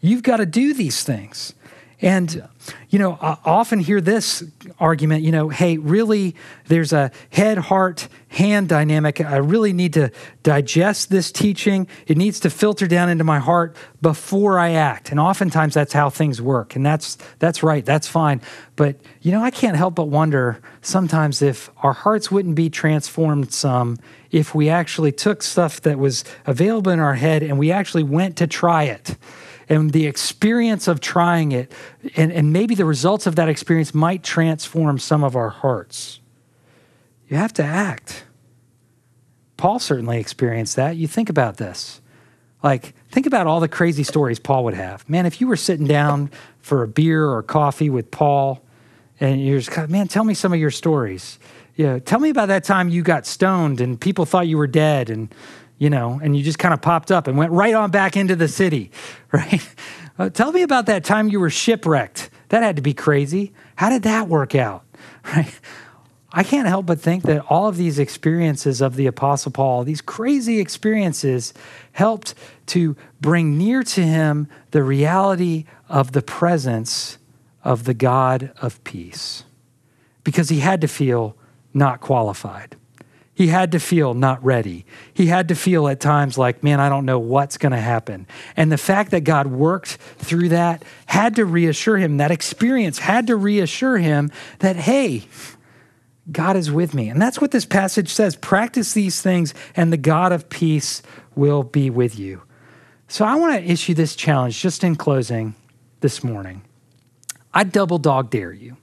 You've 0.00 0.22
got 0.22 0.36
to 0.36 0.46
do 0.46 0.74
these 0.74 1.02
things. 1.02 1.54
And, 2.00 2.48
you 2.90 3.00
know, 3.00 3.18
I 3.20 3.38
often 3.44 3.80
hear 3.80 4.00
this 4.00 4.44
argument, 4.78 5.24
you 5.24 5.32
know, 5.32 5.48
hey, 5.48 5.78
really, 5.78 6.36
there's 6.66 6.92
a 6.92 7.10
head, 7.30 7.58
heart, 7.58 8.06
hand 8.28 8.68
dynamic. 8.68 9.20
I 9.20 9.38
really 9.38 9.72
need 9.72 9.94
to 9.94 10.12
digest 10.44 11.10
this 11.10 11.32
teaching. 11.32 11.88
It 12.06 12.16
needs 12.16 12.38
to 12.40 12.50
filter 12.50 12.86
down 12.86 13.08
into 13.08 13.24
my 13.24 13.40
heart 13.40 13.76
before 14.00 14.60
I 14.60 14.70
act. 14.72 15.10
And 15.10 15.18
oftentimes 15.18 15.74
that's 15.74 15.92
how 15.92 16.08
things 16.08 16.40
work. 16.40 16.76
And 16.76 16.86
that's 16.86 17.18
that's 17.40 17.64
right. 17.64 17.84
That's 17.84 18.06
fine. 18.06 18.42
But, 18.76 18.96
you 19.20 19.32
know, 19.32 19.42
I 19.42 19.50
can't 19.50 19.76
help 19.76 19.96
but 19.96 20.04
wonder 20.04 20.60
sometimes 20.82 21.42
if 21.42 21.68
our 21.78 21.94
hearts 21.94 22.30
wouldn't 22.30 22.54
be 22.54 22.70
transformed 22.70 23.52
some 23.52 23.98
if 24.30 24.54
we 24.54 24.68
actually 24.68 25.12
took 25.12 25.42
stuff 25.42 25.80
that 25.82 25.98
was 25.98 26.24
available 26.46 26.92
in 26.92 27.00
our 27.00 27.14
head 27.14 27.42
and 27.42 27.58
we 27.58 27.72
actually 27.72 28.02
went 28.02 28.36
to 28.36 28.46
try 28.46 28.84
it 28.84 29.16
and 29.68 29.92
the 29.92 30.06
experience 30.06 30.88
of 30.88 31.00
trying 31.00 31.52
it, 31.52 31.70
and, 32.16 32.32
and 32.32 32.52
maybe 32.52 32.74
the 32.74 32.84
results 32.84 33.26
of 33.26 33.36
that 33.36 33.48
experience 33.48 33.94
might 33.94 34.22
transform 34.22 34.98
some 34.98 35.22
of 35.22 35.36
our 35.36 35.50
hearts. 35.50 36.20
You 37.28 37.36
have 37.36 37.52
to 37.54 37.62
act. 37.62 38.24
Paul 39.58 39.78
certainly 39.78 40.18
experienced 40.18 40.76
that. 40.76 40.96
You 40.96 41.06
think 41.06 41.28
about 41.28 41.58
this. 41.58 42.00
Like, 42.62 42.94
think 43.10 43.26
about 43.26 43.46
all 43.46 43.60
the 43.60 43.68
crazy 43.68 44.04
stories 44.04 44.38
Paul 44.38 44.64
would 44.64 44.74
have. 44.74 45.08
Man, 45.08 45.26
if 45.26 45.40
you 45.40 45.46
were 45.46 45.56
sitting 45.56 45.86
down 45.86 46.30
for 46.60 46.82
a 46.82 46.88
beer 46.88 47.28
or 47.28 47.42
coffee 47.42 47.90
with 47.90 48.10
Paul, 48.10 48.64
and 49.20 49.44
you're 49.44 49.60
just, 49.60 49.88
man, 49.88 50.08
tell 50.08 50.24
me 50.24 50.34
some 50.34 50.52
of 50.52 50.58
your 50.58 50.70
stories. 50.70 51.38
Yeah, 51.78 52.00
tell 52.00 52.18
me 52.18 52.28
about 52.28 52.48
that 52.48 52.64
time 52.64 52.88
you 52.88 53.04
got 53.04 53.24
stoned 53.24 53.80
and 53.80 54.00
people 54.00 54.26
thought 54.26 54.48
you 54.48 54.58
were 54.58 54.66
dead, 54.66 55.10
and 55.10 55.32
you 55.78 55.88
know, 55.88 56.18
and 56.20 56.36
you 56.36 56.42
just 56.42 56.58
kind 56.58 56.74
of 56.74 56.82
popped 56.82 57.12
up 57.12 57.28
and 57.28 57.38
went 57.38 57.52
right 57.52 57.72
on 57.72 57.92
back 57.92 58.16
into 58.16 58.34
the 58.34 58.48
city, 58.48 58.90
right? 59.32 59.64
Uh, 60.18 60.28
tell 60.28 60.50
me 60.50 60.62
about 60.62 60.86
that 60.86 61.04
time 61.04 61.28
you 61.28 61.38
were 61.38 61.50
shipwrecked. 61.50 62.30
That 62.48 62.64
had 62.64 62.74
to 62.76 62.82
be 62.82 62.94
crazy. 62.94 63.52
How 63.76 63.90
did 63.90 64.02
that 64.02 64.26
work 64.26 64.56
out, 64.56 64.82
right? 65.24 65.54
I 66.32 66.42
can't 66.42 66.66
help 66.66 66.84
but 66.84 67.00
think 67.00 67.22
that 67.22 67.46
all 67.48 67.68
of 67.68 67.76
these 67.76 68.00
experiences 68.00 68.80
of 68.80 68.96
the 68.96 69.06
Apostle 69.06 69.52
Paul, 69.52 69.84
these 69.84 70.00
crazy 70.00 70.58
experiences, 70.58 71.54
helped 71.92 72.34
to 72.66 72.96
bring 73.20 73.56
near 73.56 73.84
to 73.84 74.02
him 74.02 74.48
the 74.72 74.82
reality 74.82 75.64
of 75.88 76.10
the 76.10 76.22
presence 76.22 77.18
of 77.62 77.84
the 77.84 77.94
God 77.94 78.50
of 78.60 78.82
peace. 78.82 79.44
Because 80.24 80.48
he 80.48 80.58
had 80.58 80.80
to 80.80 80.88
feel 80.88 81.37
not 81.78 82.00
qualified. 82.00 82.76
He 83.32 83.46
had 83.46 83.70
to 83.70 83.78
feel 83.78 84.14
not 84.14 84.44
ready. 84.44 84.84
He 85.14 85.26
had 85.26 85.46
to 85.46 85.54
feel 85.54 85.86
at 85.86 86.00
times 86.00 86.36
like, 86.36 86.64
man, 86.64 86.80
I 86.80 86.88
don't 86.88 87.04
know 87.04 87.20
what's 87.20 87.56
going 87.56 87.70
to 87.70 87.78
happen. 87.78 88.26
And 88.56 88.72
the 88.72 88.76
fact 88.76 89.12
that 89.12 89.20
God 89.20 89.46
worked 89.46 89.90
through 90.18 90.48
that 90.48 90.84
had 91.06 91.36
to 91.36 91.44
reassure 91.44 91.98
him, 91.98 92.16
that 92.16 92.32
experience 92.32 92.98
had 92.98 93.28
to 93.28 93.36
reassure 93.36 93.98
him 93.98 94.32
that, 94.58 94.74
hey, 94.74 95.28
God 96.32 96.56
is 96.56 96.72
with 96.72 96.94
me. 96.94 97.08
And 97.08 97.22
that's 97.22 97.40
what 97.40 97.52
this 97.52 97.64
passage 97.64 98.12
says. 98.12 98.34
Practice 98.34 98.92
these 98.92 99.22
things, 99.22 99.54
and 99.76 99.92
the 99.92 99.96
God 99.96 100.32
of 100.32 100.48
peace 100.48 101.00
will 101.36 101.62
be 101.62 101.90
with 101.90 102.18
you. 102.18 102.42
So 103.06 103.24
I 103.24 103.36
want 103.36 103.54
to 103.54 103.70
issue 103.70 103.94
this 103.94 104.16
challenge 104.16 104.60
just 104.60 104.82
in 104.82 104.96
closing 104.96 105.54
this 106.00 106.24
morning. 106.24 106.62
I 107.54 107.62
double 107.62 107.98
dog 107.98 108.30
dare 108.30 108.52
you. 108.52 108.76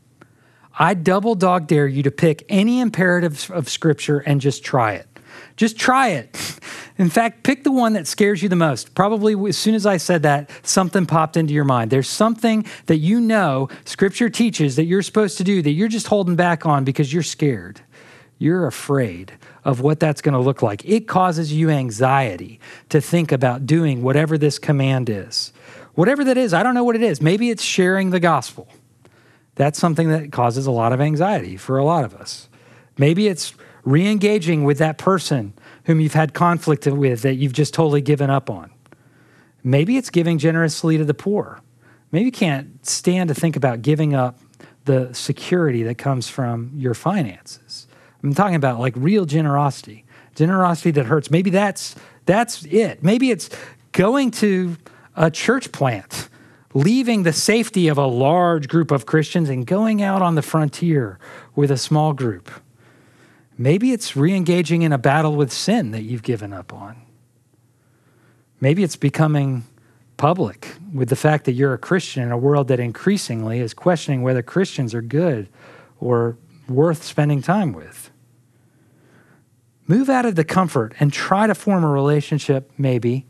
I 0.77 0.93
double 0.93 1.35
dog 1.35 1.67
dare 1.67 1.88
you 1.88 2.03
to 2.03 2.11
pick 2.11 2.45
any 2.49 2.79
imperative 2.79 3.49
of 3.51 3.69
Scripture 3.69 4.19
and 4.19 4.41
just 4.41 4.63
try 4.63 4.93
it. 4.93 5.07
Just 5.55 5.77
try 5.77 6.09
it. 6.09 6.59
In 6.97 7.09
fact, 7.09 7.43
pick 7.43 7.63
the 7.63 7.71
one 7.71 7.93
that 7.93 8.07
scares 8.07 8.41
you 8.41 8.49
the 8.49 8.55
most. 8.55 8.95
Probably 8.95 9.35
as 9.49 9.57
soon 9.57 9.75
as 9.75 9.85
I 9.85 9.97
said 9.97 10.23
that, 10.23 10.49
something 10.63 11.05
popped 11.05 11.38
into 11.38 11.53
your 11.53 11.63
mind. 11.63 11.91
There's 11.91 12.09
something 12.09 12.65
that 12.85 12.97
you 12.97 13.19
know 13.19 13.69
Scripture 13.85 14.29
teaches 14.29 14.75
that 14.77 14.85
you're 14.85 15.01
supposed 15.01 15.38
to 15.38 15.43
do 15.43 15.61
that 15.61 15.71
you're 15.71 15.88
just 15.88 16.07
holding 16.07 16.35
back 16.35 16.65
on 16.65 16.83
because 16.83 17.11
you're 17.11 17.23
scared. 17.23 17.81
You're 18.38 18.67
afraid 18.67 19.33
of 19.63 19.81
what 19.81 19.99
that's 19.99 20.21
going 20.21 20.33
to 20.33 20.39
look 20.39 20.61
like. 20.61 20.83
It 20.85 21.07
causes 21.07 21.53
you 21.53 21.69
anxiety 21.69 22.59
to 22.89 22.99
think 22.99 23.31
about 23.31 23.65
doing 23.65 24.03
whatever 24.03 24.38
this 24.38 24.59
command 24.59 25.09
is. 25.09 25.53
Whatever 25.95 26.25
that 26.25 26.38
is, 26.38 26.53
I 26.53 26.63
don't 26.63 26.73
know 26.73 26.83
what 26.83 26.97
it 26.97 27.03
is. 27.03 27.21
Maybe 27.21 27.49
it's 27.49 27.63
sharing 27.63 28.09
the 28.09 28.19
gospel. 28.19 28.67
That's 29.55 29.79
something 29.79 30.09
that 30.09 30.31
causes 30.31 30.67
a 30.67 30.71
lot 30.71 30.91
of 30.91 31.01
anxiety 31.01 31.57
for 31.57 31.77
a 31.77 31.83
lot 31.83 32.03
of 32.03 32.13
us. 32.13 32.49
Maybe 32.97 33.27
it's 33.27 33.53
re 33.83 34.07
engaging 34.07 34.63
with 34.63 34.77
that 34.79 34.97
person 34.97 35.53
whom 35.85 35.99
you've 35.99 36.13
had 36.13 36.33
conflict 36.33 36.85
with 36.87 37.21
that 37.21 37.35
you've 37.35 37.53
just 37.53 37.73
totally 37.73 38.01
given 38.01 38.29
up 38.29 38.49
on. 38.49 38.71
Maybe 39.63 39.97
it's 39.97 40.09
giving 40.09 40.37
generously 40.37 40.97
to 40.97 41.05
the 41.05 41.13
poor. 41.13 41.61
Maybe 42.11 42.25
you 42.25 42.31
can't 42.31 42.85
stand 42.85 43.29
to 43.29 43.35
think 43.35 43.55
about 43.55 43.81
giving 43.81 44.13
up 44.13 44.39
the 44.85 45.11
security 45.13 45.83
that 45.83 45.97
comes 45.97 46.29
from 46.29 46.71
your 46.75 46.93
finances. 46.93 47.87
I'm 48.23 48.33
talking 48.33 48.55
about 48.55 48.79
like 48.79 48.93
real 48.95 49.25
generosity, 49.25 50.05
generosity 50.35 50.91
that 50.91 51.05
hurts. 51.05 51.29
Maybe 51.29 51.49
that's 51.49 51.95
that's 52.25 52.65
it. 52.65 53.03
Maybe 53.03 53.31
it's 53.31 53.49
going 53.91 54.31
to 54.31 54.77
a 55.15 55.29
church 55.29 55.71
plant, 55.71 56.29
leaving 56.75 57.23
the 57.23 57.33
safety 57.33 57.88
of 57.88 57.97
a 57.97 58.05
large 58.05 58.67
group 58.67 58.91
of 58.91 59.05
Christians 59.05 59.49
and 59.49 59.65
going 59.65 60.01
out 60.01 60.21
on 60.21 60.35
the 60.35 60.41
frontier 60.41 61.17
with 61.55 61.71
a 61.71 61.77
small 61.77 62.13
group. 62.13 62.51
Maybe 63.57 63.93
it's 63.93 64.17
re 64.17 64.35
engaging 64.35 64.81
in 64.81 64.91
a 64.91 64.97
battle 64.97 65.38
with 65.38 65.53
sin 65.53 65.91
that 65.91 66.03
you've 66.03 66.21
given 66.21 66.51
up 66.51 66.73
on. 66.73 66.97
Maybe 68.59 68.83
it's 68.83 68.97
becoming 68.97 69.63
public 70.17 70.75
with 70.93 71.07
the 71.07 71.15
fact 71.15 71.45
that 71.45 71.53
you're 71.53 71.73
a 71.73 71.77
Christian 71.77 72.23
in 72.23 72.31
a 72.33 72.38
world 72.38 72.67
that 72.67 72.79
increasingly 72.79 73.59
is 73.59 73.73
questioning 73.73 74.21
whether 74.21 74.41
Christians 74.41 74.93
are 74.93 75.01
good 75.01 75.47
or 76.01 76.38
worth 76.67 77.03
spending 77.03 77.41
time 77.41 77.71
with. 77.71 78.11
Move 79.88 80.09
out 80.09 80.25
of 80.25 80.35
the 80.35 80.43
comfort 80.43 80.93
and 80.99 81.13
try 81.13 81.47
to 81.47 81.55
form 81.55 81.85
a 81.85 81.89
relationship, 81.89 82.69
maybe, 82.77 83.25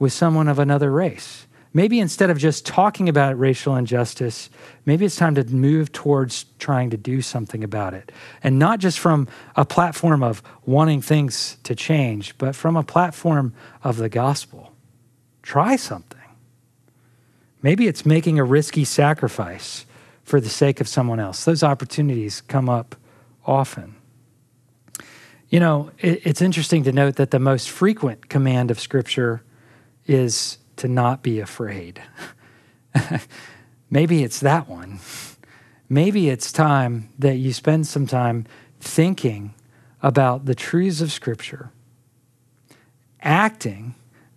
with 0.00 0.12
someone 0.12 0.48
of 0.48 0.58
another 0.58 0.90
race 0.90 1.46
maybe 1.72 2.00
instead 2.00 2.30
of 2.30 2.38
just 2.38 2.66
talking 2.66 3.08
about 3.08 3.38
racial 3.38 3.76
injustice, 3.76 4.50
maybe 4.84 5.04
it's 5.04 5.16
time 5.16 5.34
to 5.34 5.44
move 5.44 5.92
towards 5.92 6.44
trying 6.58 6.90
to 6.90 6.96
do 6.96 7.22
something 7.22 7.64
about 7.64 7.94
it. 7.94 8.12
And 8.42 8.58
not 8.58 8.78
just 8.78 8.98
from 8.98 9.28
a 9.56 9.64
platform 9.64 10.22
of 10.22 10.42
wanting 10.66 11.00
things 11.00 11.56
to 11.64 11.74
change, 11.74 12.36
but 12.38 12.54
from 12.54 12.76
a 12.76 12.82
platform 12.82 13.54
of 13.82 13.96
the 13.96 14.08
gospel. 14.08 14.72
Try 15.42 15.76
something. 15.76 16.18
Maybe 17.62 17.86
it's 17.86 18.04
making 18.04 18.38
a 18.38 18.44
risky 18.44 18.84
sacrifice 18.84 19.86
for 20.24 20.40
the 20.40 20.48
sake 20.48 20.80
of 20.80 20.88
someone 20.88 21.20
else. 21.20 21.44
Those 21.44 21.62
opportunities 21.62 22.40
come 22.42 22.68
up 22.68 22.96
often. 23.46 23.96
You 25.48 25.60
know, 25.60 25.90
it's 25.98 26.40
interesting 26.40 26.82
to 26.84 26.92
note 26.92 27.16
that 27.16 27.30
the 27.30 27.38
most 27.38 27.70
frequent 27.70 28.28
command 28.28 28.70
of 28.70 28.80
Scripture 28.80 29.42
is 30.06 30.58
to 30.82 30.88
not 30.88 31.22
be 31.22 31.38
afraid. 31.38 32.02
Maybe 33.90 34.24
it's 34.24 34.40
that 34.40 34.68
one. 34.68 34.98
Maybe 35.88 36.28
it's 36.28 36.50
time 36.50 37.08
that 37.20 37.36
you 37.36 37.52
spend 37.52 37.86
some 37.86 38.04
time 38.04 38.46
thinking 38.80 39.54
about 40.02 40.44
the 40.44 40.56
truths 40.56 41.00
of 41.00 41.12
Scripture, 41.12 41.70
acting 43.20 43.94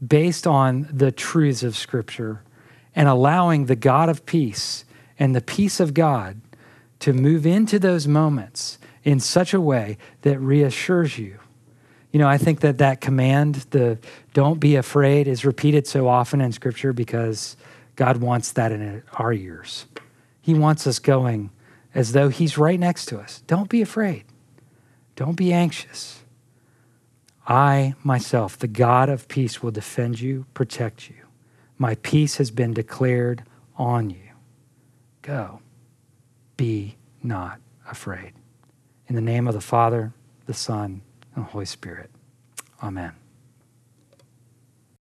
based 0.07 0.45
on 0.45 0.87
the 0.93 1.11
truths 1.11 1.63
of 1.63 1.75
Scripture, 1.75 2.43
and 2.95 3.09
allowing 3.09 3.65
the 3.65 3.75
God 3.75 4.07
of 4.07 4.27
peace 4.27 4.85
and 5.17 5.35
the 5.35 5.41
peace 5.41 5.79
of 5.79 5.95
God 5.95 6.41
to 6.99 7.11
move 7.11 7.47
into 7.47 7.79
those 7.79 8.07
moments 8.07 8.77
in 9.03 9.19
such 9.19 9.51
a 9.51 9.59
way 9.59 9.97
that 10.21 10.37
reassures 10.37 11.17
you 11.17 11.39
you 12.15 12.19
know, 12.19 12.29
I 12.29 12.37
think 12.37 12.61
that 12.61 12.77
that 12.77 13.01
command, 13.01 13.55
the 13.71 13.99
don't 14.35 14.59
be 14.59 14.75
afraid, 14.75 15.29
is 15.29 15.45
repeated 15.45 15.87
so 15.87 16.09
often 16.09 16.41
in 16.41 16.51
Scripture 16.51 16.91
because 16.91 17.55
God 17.95 18.17
wants 18.17 18.51
that 18.51 18.73
in 18.73 19.01
our 19.13 19.31
ears. 19.31 19.85
He 20.41 20.53
wants 20.53 20.85
us 20.85 20.99
going 20.99 21.51
as 21.93 22.11
though 22.11 22.27
He's 22.27 22.57
right 22.57 22.77
next 22.77 23.05
to 23.05 23.17
us. 23.17 23.41
Don't 23.47 23.69
be 23.69 23.81
afraid. 23.81 24.25
Don't 25.15 25.37
be 25.37 25.53
anxious. 25.53 26.25
I, 27.47 27.95
myself, 28.03 28.59
the 28.59 28.67
God 28.67 29.07
of 29.07 29.29
peace, 29.29 29.63
will 29.63 29.71
defend 29.71 30.19
you, 30.19 30.45
protect 30.53 31.09
you. 31.09 31.15
My 31.77 31.95
peace 31.95 32.35
has 32.35 32.51
been 32.51 32.73
declared 32.73 33.43
on 33.77 34.09
you. 34.09 34.31
Go. 35.21 35.61
Be 36.57 36.97
not 37.23 37.61
afraid. 37.89 38.33
In 39.07 39.15
the 39.15 39.21
name 39.21 39.47
of 39.47 39.53
the 39.53 39.61
Father, 39.61 40.11
the 40.45 40.53
Son, 40.53 40.99
and 41.35 41.45
the 41.45 41.49
Holy 41.51 41.65
Spirit. 41.65 42.09
Amen. 42.83 43.13